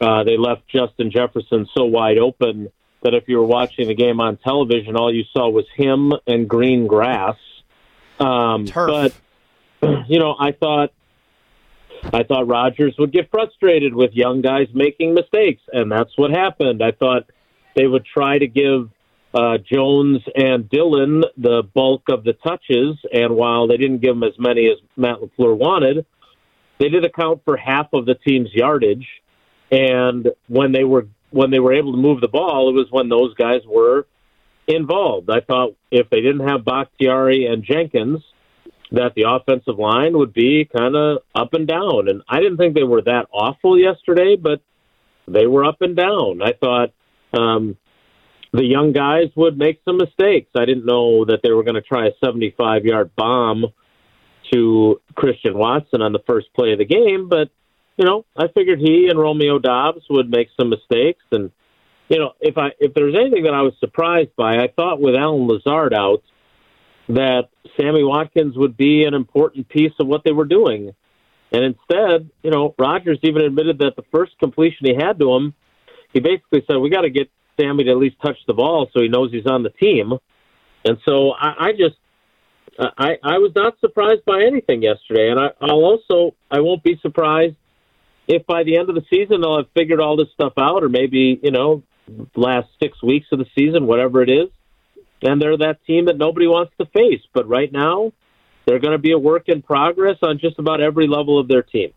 [0.00, 2.70] uh, they left Justin Jefferson so wide open
[3.02, 6.48] that if you were watching the game on television, all you saw was him and
[6.48, 7.36] green grass.
[8.18, 9.14] Um, but
[10.08, 10.92] you know, I thought
[12.12, 16.82] I thought Rodgers would get frustrated with young guys making mistakes, and that's what happened.
[16.82, 17.30] I thought
[17.76, 18.90] they would try to give
[19.34, 24.24] uh, Jones and Dillon the bulk of the touches, and while they didn't give them
[24.24, 26.04] as many as Matt LaFleur wanted,
[26.80, 29.06] they did account for half of the team's yardage.
[29.70, 33.08] And when they were when they were able to move the ball, it was when
[33.08, 34.06] those guys were
[34.66, 35.30] involved.
[35.30, 38.20] I thought if they didn't have Bakhtiari and Jenkins,
[38.90, 42.08] that the offensive line would be kind of up and down.
[42.08, 44.60] And I didn't think they were that awful yesterday, but
[45.28, 46.40] they were up and down.
[46.42, 46.92] I thought
[47.32, 47.76] um,
[48.52, 50.50] the young guys would make some mistakes.
[50.56, 53.66] I didn't know that they were going to try a 75 yard bomb
[54.52, 57.50] to Christian Watson on the first play of the game, but
[57.96, 61.50] you know, I figured he and Romeo Doubs would make some mistakes and
[62.10, 65.14] you know, if I if there's anything that I was surprised by, I thought with
[65.14, 66.22] Allen Lazard out
[67.08, 70.92] that Sammy Watkins would be an important piece of what they were doing.
[71.52, 75.54] And instead, you know, Rodgers even admitted that the first completion he had to him,
[76.12, 79.00] he basically said, "We got to get Sammy to at least touch the ball so
[79.00, 80.12] he knows he's on the team."
[80.84, 81.96] And so I, I just,
[82.78, 86.98] I, I was not surprised by anything yesterday, and I, I'll also, I won't be
[87.02, 87.56] surprised
[88.28, 90.88] if by the end of the season they'll have figured all this stuff out, or
[90.88, 91.82] maybe you know,
[92.36, 94.48] last six weeks of the season, whatever it is,
[95.22, 97.22] and they're that team that nobody wants to face.
[97.32, 98.12] But right now,
[98.66, 101.62] they're going to be a work in progress on just about every level of their
[101.62, 101.92] team.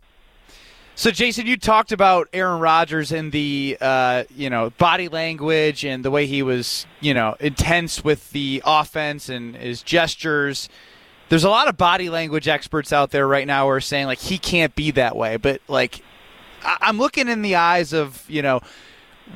[0.95, 6.05] So, Jason, you talked about Aaron Rodgers and the uh, you know body language and
[6.05, 10.69] the way he was you know intense with the offense and his gestures.
[11.29, 14.19] There's a lot of body language experts out there right now who are saying like
[14.19, 16.03] he can't be that way, but like
[16.63, 18.61] I'm looking in the eyes of you know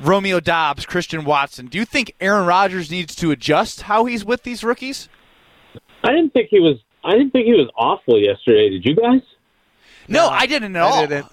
[0.00, 1.66] Romeo Doubs, Christian Watson.
[1.66, 5.08] Do you think Aaron Rodgers needs to adjust how he's with these rookies?
[6.04, 6.78] I didn't think he was.
[7.02, 8.70] I didn't think he was awful yesterday.
[8.70, 9.22] Did you guys?
[10.06, 11.06] No, no I didn't at all.
[11.06, 11.26] Didn't.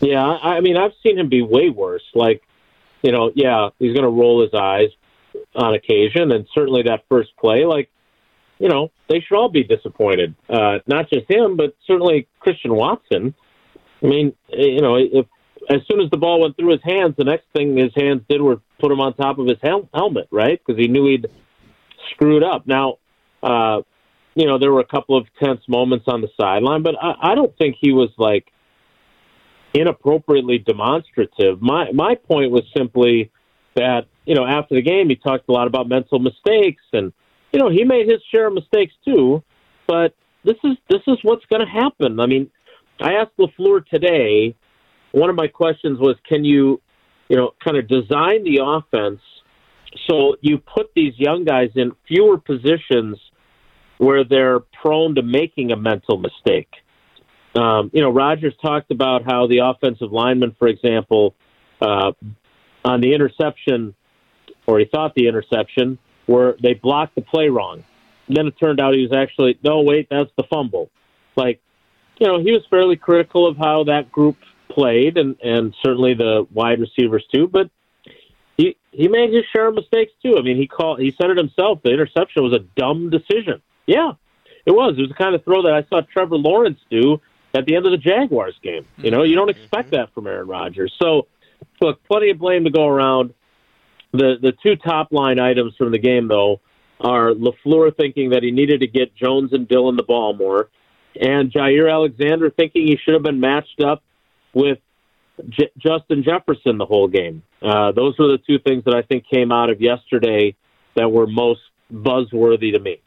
[0.00, 2.04] Yeah, I mean, I've seen him be way worse.
[2.14, 2.42] Like,
[3.02, 4.90] you know, yeah, he's going to roll his eyes
[5.54, 7.90] on occasion, and certainly that first play, like,
[8.58, 10.34] you know, they should all be disappointed.
[10.48, 13.34] Uh, not just him, but certainly Christian Watson.
[14.02, 15.26] I mean, you know, if
[15.70, 18.40] as soon as the ball went through his hands, the next thing his hands did
[18.40, 20.60] was put him on top of his hel- helmet, right?
[20.64, 21.26] Because he knew he'd
[22.10, 22.66] screwed up.
[22.66, 22.98] Now,
[23.42, 23.82] uh,
[24.34, 27.34] you know, there were a couple of tense moments on the sideline, but I, I
[27.34, 28.46] don't think he was like
[29.74, 31.60] inappropriately demonstrative.
[31.60, 33.30] My my point was simply
[33.74, 37.12] that you know after the game he talked a lot about mental mistakes, and
[37.52, 39.42] you know he made his share of mistakes too.
[39.86, 42.20] But this is this is what's going to happen.
[42.20, 42.50] I mean,
[43.00, 44.54] I asked LaFleur today
[45.12, 46.80] one of my questions was, can you,
[47.28, 49.20] you know, kind of design the offense
[50.08, 53.18] so you put these young guys in fewer positions
[53.98, 56.68] where they're prone to making a mental mistake.
[57.54, 61.34] Um, you know, Rodgers talked about how the offensive lineman, for example,
[61.80, 62.12] uh,
[62.84, 63.94] on the interception,
[64.66, 67.82] or he thought the interception, where they blocked the play wrong.
[68.26, 70.90] And then it turned out he was actually, no, wait, that's the fumble.
[71.36, 71.60] Like,
[72.18, 74.36] you know, he was fairly critical of how that group
[74.68, 77.48] played, and and certainly the wide receivers too.
[77.48, 77.70] But
[78.56, 80.36] he he made his share of mistakes too.
[80.36, 81.80] I mean, he called he said it himself.
[81.82, 83.62] The interception was a dumb decision.
[83.86, 84.12] Yeah,
[84.66, 84.94] it was.
[84.98, 87.20] It was the kind of throw that I saw Trevor Lawrence do
[87.58, 88.86] at the end of the Jaguars game.
[88.96, 90.94] You know, you don't expect that from Aaron Rodgers.
[91.00, 91.26] So,
[91.80, 93.34] look, plenty of blame to go around.
[94.12, 96.60] The the two top line items from the game though
[97.00, 100.70] are LaFleur thinking that he needed to get Jones and Dillon the ball more,
[101.20, 104.02] and Jaire Alexander thinking he should have been matched up
[104.54, 104.78] with
[105.48, 107.42] J- Justin Jefferson the whole game.
[107.60, 110.54] Uh, those were the two things that I think came out of yesterday
[110.96, 111.60] that were most
[111.92, 113.00] buzzworthy to me.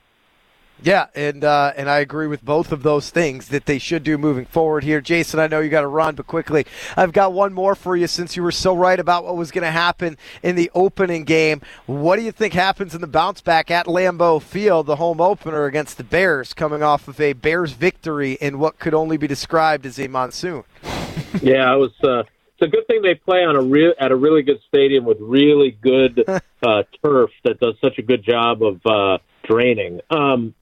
[0.84, 4.18] Yeah, and uh, and I agree with both of those things that they should do
[4.18, 5.00] moving forward here.
[5.00, 6.66] Jason, I know you got to run, but quickly,
[6.98, 9.64] I've got one more for you since you were so right about what was going
[9.64, 11.62] to happen in the opening game.
[11.86, 15.66] What do you think happens in the bounce back at Lambeau Field, the home opener
[15.66, 19.86] against the Bears, coming off of a Bears victory in what could only be described
[19.86, 20.64] as a monsoon?
[21.44, 21.92] yeah, it was.
[22.04, 22.24] Uh,
[22.62, 25.18] it's a good thing they play on a real at a really good stadium with
[25.20, 30.02] really good uh, turf that does such a good job of uh, draining.
[30.10, 30.56] Um,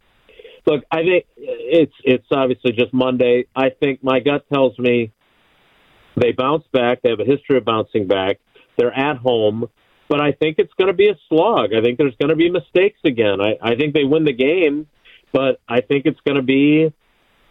[0.69, 3.45] look, I think it's it's obviously just Monday.
[3.55, 5.12] I think my gut tells me
[6.15, 7.01] they bounce back.
[7.01, 8.39] They have a history of bouncing back.
[8.77, 9.67] They're at home,
[10.08, 11.73] but I think it's going to be a slog.
[11.73, 13.41] I think there's going to be mistakes again.
[13.41, 14.88] I, I think they win the game,
[15.34, 16.93] but I think it's going to be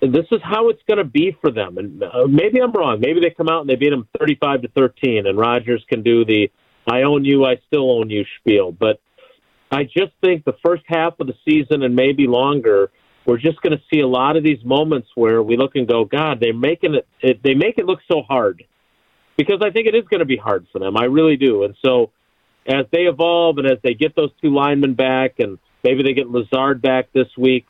[0.01, 1.77] this is how it's going to be for them.
[1.77, 3.01] And uh, maybe I'm wrong.
[3.01, 6.25] Maybe they come out and they beat them 35 to 13, and Rodgers can do
[6.25, 6.51] the
[6.87, 8.71] "I own you, I still own you" spiel.
[8.71, 9.01] But
[9.71, 12.91] I just think the first half of the season and maybe longer,
[13.29, 16.07] we're just going to see a lot of these moments where we look and go,
[16.07, 18.65] God, they're making it, it they make it look so hard
[19.37, 20.97] because I think it is going to be hard for them.
[20.97, 21.65] I really do.
[21.65, 22.11] And so
[22.67, 26.31] as they evolve and as they get those two linemen back and maybe they get
[26.31, 27.67] Lazard back this week,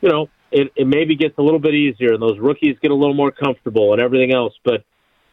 [0.00, 2.94] you know, it, it maybe gets a little bit easier and those rookies get a
[2.94, 4.54] little more comfortable and everything else.
[4.64, 4.84] But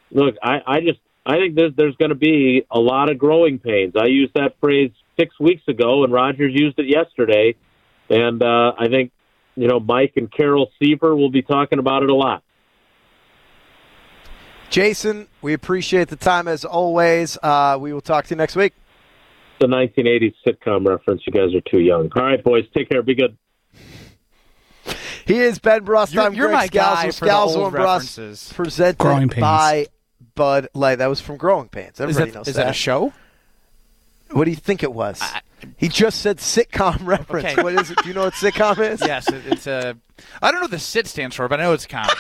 [0.10, 3.60] look, I, I just I think there's there's going to be a lot of growing
[3.60, 3.94] pains.
[3.96, 4.90] I used that phrase
[5.20, 7.54] six weeks ago, and Rodgers used it yesterday,
[8.10, 9.12] and uh, I think
[9.60, 12.44] you know Mike and Carol Seaver will be talking about it a lot.
[14.70, 17.38] Jason, we appreciate the time as always.
[17.42, 18.74] Uh, we will talk to you next week.
[19.60, 21.24] the 1980s sitcom reference.
[21.26, 22.10] You guys are too young.
[22.16, 23.02] All right, boys, take care.
[23.02, 23.36] Be good.
[25.26, 26.14] He is Ben Brust.
[26.14, 27.20] You're, I'm you're Greg my guy Scalzo.
[27.20, 28.54] for Scalzo and Brust references.
[28.54, 29.42] presented Growing Pains.
[29.42, 29.88] by
[30.36, 30.96] Bud Light.
[30.96, 31.96] That was from Growing Pains.
[31.96, 32.66] Is Everybody that, knows is that.
[32.66, 33.14] that a show?
[34.32, 35.22] What do you think it was?
[35.78, 37.46] He just said sitcom reference.
[37.54, 37.62] Okay.
[37.62, 37.98] What is it?
[38.02, 39.02] Do you know what sitcom is?
[39.02, 39.98] Yes, it, it's a.
[40.42, 42.16] I don't know what the sit stands for, but I know it's comedy.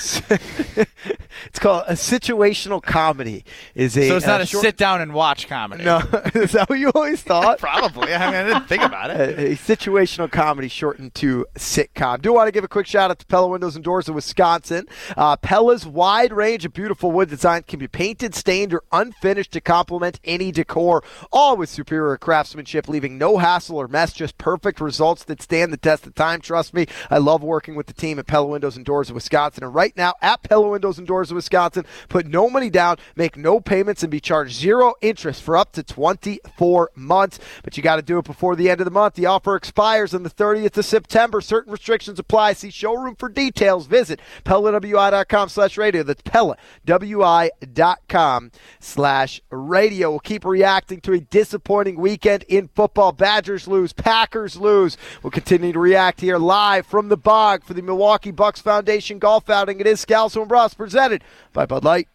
[1.46, 3.44] it's called a situational comedy.
[3.74, 5.84] Is a so it's not a a short- sit down and watch comedy.
[5.84, 5.98] No,
[6.34, 7.58] is that what you always thought?
[7.60, 8.14] Probably.
[8.14, 9.38] I mean, I didn't think about it.
[9.38, 12.22] a, a situational comedy shortened to sitcom.
[12.22, 14.14] Do I want to give a quick shout out to Pella Windows and Doors of
[14.14, 14.86] Wisconsin.
[15.16, 19.60] Uh, Pella's wide range of beautiful wood designs can be painted, stained, or unfinished to
[19.60, 25.24] complement any decor, all with superior craftsmanship, leaving no hassle or mess, just perfect results
[25.24, 26.40] that stand the test of time.
[26.40, 29.64] Trust me, I love working with the team at Pella Windows and Doors of Wisconsin.
[29.64, 33.36] And right now, at Pella Windows and Doors of Wisconsin, put no money down, make
[33.36, 37.40] no payments, and be charged zero interest for up to 24 months.
[37.62, 39.14] But you got to do it before the end of the month.
[39.14, 41.40] The offer expires on the 30th of September.
[41.40, 42.52] Certain restrictions apply.
[42.54, 43.86] See showroom for details.
[43.86, 46.04] Visit PellaWI.com slash radio.
[46.04, 50.10] That's PellaWI.com slash radio.
[50.10, 53.10] We'll keep reacting to a disappointing weekend in football.
[53.12, 53.92] Badgers lose.
[53.92, 54.96] Packers lose.
[55.22, 59.50] We'll continue to react here live from the bog for the Milwaukee Bucks Foundation golf
[59.50, 59.80] outing.
[59.80, 61.09] It is Scalzo and Brust presented
[61.52, 62.08] by Bud Light.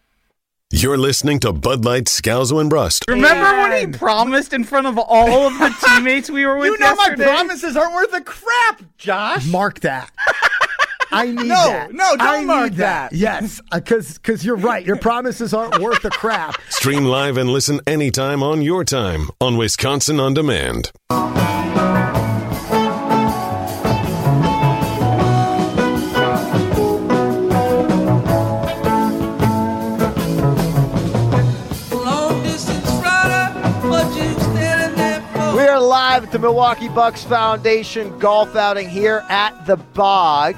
[0.70, 3.04] You're listening to Bud Light, Scalzo, and Brust.
[3.08, 6.78] Remember when he promised in front of all of the teammates we were with You
[6.78, 7.24] know yesterday?
[7.24, 9.46] my promises aren't worth a crap, Josh.
[9.46, 10.10] Mark that.
[11.12, 11.92] I need No, that.
[11.92, 13.12] no, don't I mark need that.
[13.12, 14.84] Yes, uh, because because you're right.
[14.84, 16.60] Your promises aren't worth a crap.
[16.68, 20.90] Stream live and listen anytime on your time on Wisconsin On Demand.
[36.16, 40.56] Live at the Milwaukee Bucks Foundation golf outing here at the Bog.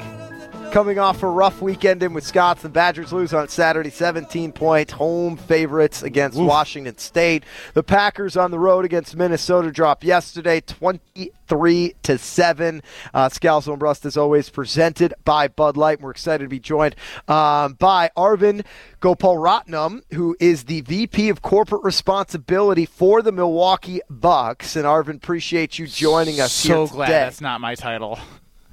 [0.72, 6.02] Coming off a rough weekend in Wisconsin, Badgers lose on Saturday, 17 point home favorites
[6.02, 7.44] against Washington State.
[7.72, 12.82] The Packers on the road against Minnesota drop yesterday, 23 to seven.
[13.14, 16.02] Uh, Scalzo and Brust, as always, presented by Bud Light.
[16.02, 16.96] We're excited to be joined
[17.26, 18.64] um, by Arvin
[19.00, 24.76] Gopal Ratnam, who is the VP of Corporate Responsibility for the Milwaukee Bucks.
[24.76, 27.18] And Arvind, appreciate you joining us so glad today.
[27.20, 28.18] that's not my title.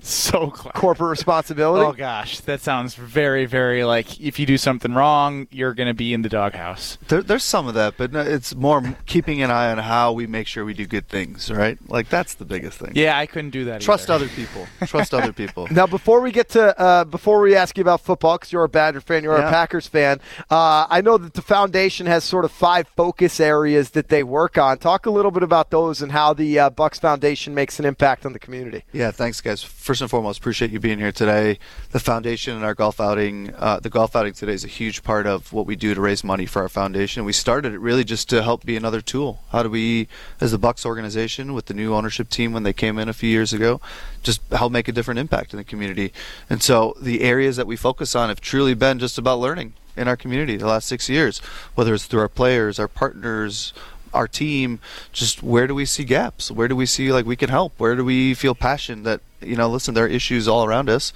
[0.05, 0.73] So glad.
[0.75, 1.83] Corporate responsibility.
[1.85, 5.93] Oh gosh, that sounds very, very like if you do something wrong, you're going to
[5.95, 6.97] be in the doghouse.
[7.07, 10.27] There, there's some of that, but no, it's more keeping an eye on how we
[10.27, 11.77] make sure we do good things, right?
[11.89, 12.91] Like that's the biggest thing.
[12.93, 13.81] Yeah, I couldn't do that.
[13.81, 14.25] Trust either.
[14.25, 14.67] other people.
[14.85, 15.67] Trust other people.
[15.71, 18.69] Now, before we get to uh, before we ask you about football, because you're a
[18.69, 19.47] Badger fan, you're Yeah.
[19.47, 20.19] a Packers fan.
[20.51, 24.57] Uh, I know that the foundation has sort of five focus areas that they work
[24.57, 24.77] on.
[24.77, 28.23] Talk a little bit about those and how the uh, Bucks Foundation makes an impact
[28.25, 28.83] on the community.
[28.93, 29.63] Yeah, thanks, guys.
[29.95, 31.57] First and foremost, appreciate you being here today.
[31.91, 35.25] The foundation and our golf outing, uh, the golf outing today is a huge part
[35.25, 37.23] of what we do to raise money for our foundation.
[37.23, 39.39] We started it really just to help be another tool.
[39.53, 40.09] How do we,
[40.41, 43.29] as the Bucks organization, with the new ownership team when they came in a few
[43.29, 43.79] years ago,
[44.21, 46.11] just help make a different impact in the community?
[46.49, 50.09] And so the areas that we focus on have truly been just about learning in
[50.09, 51.39] our community the last six years,
[51.75, 53.71] whether it's through our players, our partners,
[54.13, 54.79] our team
[55.11, 57.95] just where do we see gaps where do we see like we can help where
[57.95, 61.13] do we feel passion that you know listen there are issues all around us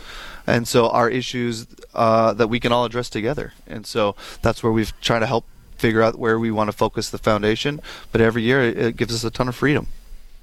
[0.48, 3.54] and so our issues uh, that we can all address together.
[3.68, 5.46] And so that's where we've tried to help
[5.78, 7.80] figure out where we want to focus the foundation
[8.12, 9.88] but every year it, it gives us a ton of freedom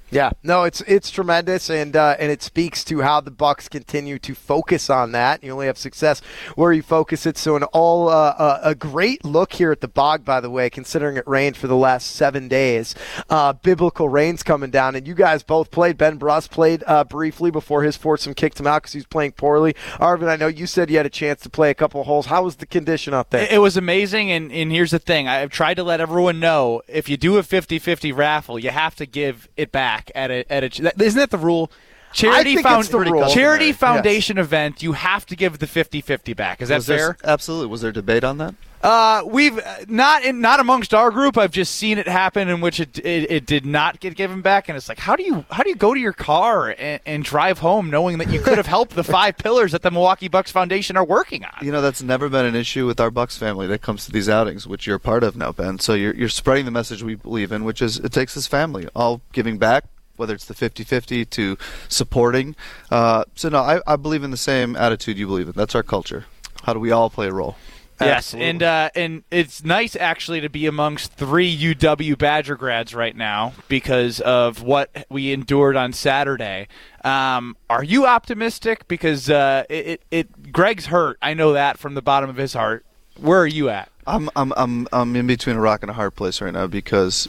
[0.09, 4.17] Yeah, no, it's it's tremendous, and uh, and it speaks to how the Bucks continue
[4.19, 5.43] to focus on that.
[5.43, 6.21] You only have success
[6.55, 7.37] where you focus it.
[7.37, 10.69] So, an all uh, uh, a great look here at the bog, by the way,
[10.69, 12.95] considering it rained for the last seven days.
[13.29, 15.97] Uh, biblical rains coming down, and you guys both played.
[15.97, 19.33] Ben Brust played uh, briefly before his foursome kicked him out because he was playing
[19.33, 19.73] poorly.
[19.99, 22.27] Arvind, I know you said you had a chance to play a couple of holes.
[22.27, 23.43] How was the condition out there?
[23.43, 25.27] It, it was amazing, and, and here's the thing.
[25.27, 29.05] I've tried to let everyone know if you do a 50-50 raffle, you have to
[29.05, 30.81] give it back at a at a.
[30.83, 31.71] that- Isn't that the rule?
[32.13, 33.29] Charity think found it's the rule.
[33.29, 33.75] charity Yes.
[33.77, 34.81] foundation event.
[34.81, 36.61] You have to give the 50-50 back.
[36.61, 37.17] Is that Was there- fair?
[37.31, 41.37] absolutely was there debate on that Uh, we've uh, not in not amongst our group.
[41.37, 44.69] I've just seen it happen in which it, it it did not get given back,
[44.69, 47.23] and it's like, how do you how do you go to your car and, and
[47.23, 50.51] drive home knowing that you could have helped the five pillars that the Milwaukee Bucks
[50.51, 51.65] Foundation are working on?
[51.65, 54.29] You know, that's never been an issue with our Bucks family that comes to these
[54.29, 55.79] outings, which you're a part of now, Ben.
[55.79, 58.87] So you're, you're spreading the message we believe in, which is it takes us family,
[58.95, 59.85] all giving back,
[60.17, 61.57] whether it's the 50 50 to
[61.89, 62.55] supporting.
[62.91, 65.53] Uh, so, no, I, I believe in the same attitude you believe in.
[65.55, 66.25] That's our culture.
[66.63, 67.55] How do we all play a role?
[67.99, 73.15] Yes, and uh, and it's nice actually to be amongst three UW Badger grads right
[73.15, 76.67] now because of what we endured on Saturday.
[77.03, 78.87] Um, are you optimistic?
[78.87, 81.17] Because uh, it, it, it Greg's hurt.
[81.21, 82.85] I know that from the bottom of his heart.
[83.19, 83.89] Where are you at?
[84.05, 87.27] I'm I'm I'm I'm in between a rock and a hard place right now because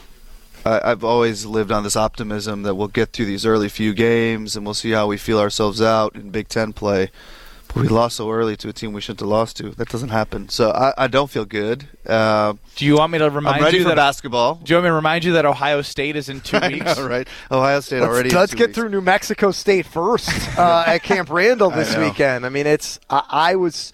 [0.65, 4.55] I, I've always lived on this optimism that we'll get through these early few games
[4.55, 7.09] and we'll see how we feel ourselves out in Big Ten play.
[7.69, 9.69] But we lost so early to a team we shouldn't have lost to.
[9.69, 10.49] That doesn't happen.
[10.49, 11.87] So I, I don't feel good.
[12.05, 14.55] Uh, do you want me to remind I'm ready you for that basketball?
[14.55, 16.97] Do you want me to remind you that Ohio State is in two weeks?
[16.97, 17.27] know, right?
[17.51, 18.29] Ohio State let's, already.
[18.31, 22.45] Let's get through New Mexico State first uh, at Camp Randall this weekend.
[22.45, 23.93] I mean, it's I, I was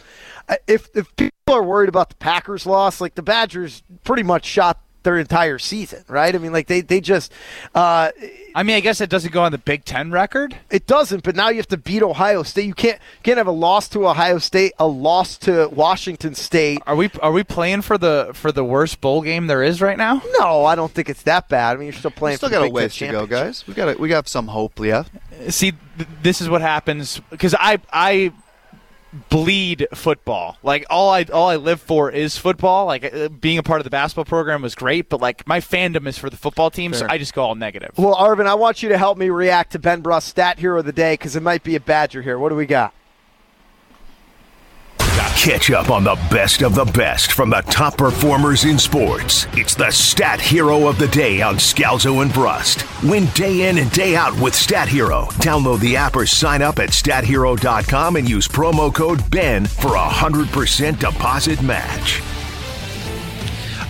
[0.67, 4.79] if if people are worried about the Packers loss, like the Badgers pretty much shot
[5.05, 6.35] their entire season, right?
[6.35, 7.31] I mean, like they they just.
[7.73, 8.11] Uh,
[8.53, 10.57] I mean, I guess it doesn't go on the Big Ten record.
[10.69, 12.65] It doesn't, but now you have to beat Ohio State.
[12.65, 16.79] You can't can't have a loss to Ohio State, a loss to Washington State.
[16.85, 19.97] Are we are we playing for the for the worst bowl game there is right
[19.97, 20.21] now?
[20.39, 21.75] No, I don't think it's that bad.
[21.75, 22.33] I mean, you're still playing.
[22.33, 23.65] We still got a ways to go, guys.
[23.67, 25.03] We got we got some hope, yeah.
[25.49, 28.31] See, th- this is what happens because I I
[29.29, 30.57] bleed football.
[30.63, 32.85] Like all I all I live for is football.
[32.85, 36.07] Like uh, being a part of the basketball program was great, but like my fandom
[36.07, 37.91] is for the football team, so I just go all negative.
[37.97, 40.85] Well, Arvind, I want you to help me react to Ben Brust stat hero of
[40.85, 42.37] the day because it might be a Badger here.
[42.37, 42.93] What do we got?
[45.35, 49.45] Catch up on the best of the best from the top performers in sports.
[49.53, 52.83] It's the Stat Hero of the Day on Scalzo and Brust.
[53.03, 55.25] Win day in and day out with Stat Hero.
[55.35, 60.07] Download the app or sign up at stathero.com and use promo code BEN for a
[60.07, 62.21] 100% deposit match.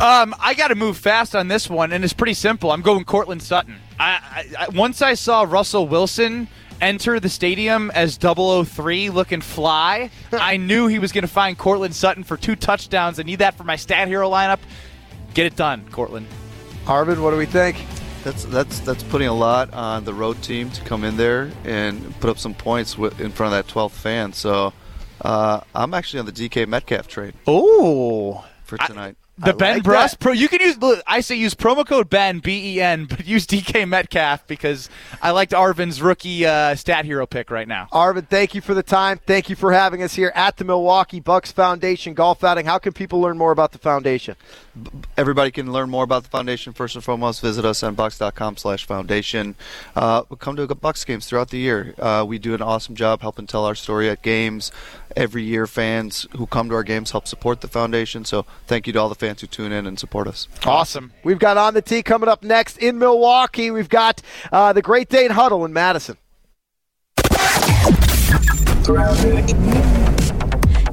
[0.02, 2.72] Um, I got to move fast on this one, and it's pretty simple.
[2.72, 3.76] I'm going Courtland Sutton.
[3.98, 6.50] I, I, I once I saw Russell Wilson
[6.82, 11.96] enter the stadium as 003 looking fly, I knew he was going to find Courtland
[11.96, 13.20] Sutton for two touchdowns.
[13.20, 14.60] I need that for my stat hero lineup.
[15.34, 16.28] Get it done, Courtland.
[16.86, 17.78] Arvind, what do we think?
[18.24, 22.20] That's that's that's putting a lot on the road team to come in there and
[22.20, 24.34] put up some points in front of that 12th fan.
[24.34, 24.74] So
[25.22, 27.36] uh, I'm actually on the DK Metcalf trade.
[27.46, 29.16] Oh, for tonight.
[29.38, 30.20] The I Ben like Brust that.
[30.24, 30.32] Pro.
[30.32, 30.78] You can use.
[31.06, 34.90] I say use promo code Ben B E N, but use DK Metcalf because
[35.22, 37.90] I liked Arvind's rookie uh, stat hero pick right now.
[37.92, 39.20] Arvind, thank you for the time.
[39.26, 42.66] Thank you for having us here at the Milwaukee Bucks Foundation Golf Outing.
[42.66, 44.38] How can people learn more about the foundation?
[45.18, 46.72] Everybody can learn more about the foundation.
[46.74, 49.56] First and foremost, visit us on bucks.com slash foundation.
[49.96, 51.94] Uh, come to Bucks games throughout the year.
[51.98, 54.72] Uh, we do an awesome job helping tell our story at games.
[55.16, 58.26] Every year, fans who come to our games help support the foundation.
[58.26, 60.48] So thank you to all the fans who tune in and support us.
[60.66, 61.14] Awesome.
[61.24, 63.72] We've got On the Tee coming up next in Milwaukee.
[63.72, 66.18] We've got uh, the Great Dane Huddle in Madison.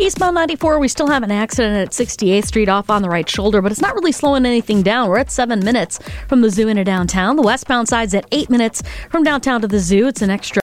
[0.02, 3.62] Eastbound 94, we still have an accident at 68th Street off on the right shoulder,
[3.62, 5.08] but it's not really slowing anything down.
[5.08, 7.36] We're at seven minutes from the zoo into downtown.
[7.36, 10.08] The westbound side's at eight minutes from downtown to the zoo.
[10.08, 10.50] It's an extra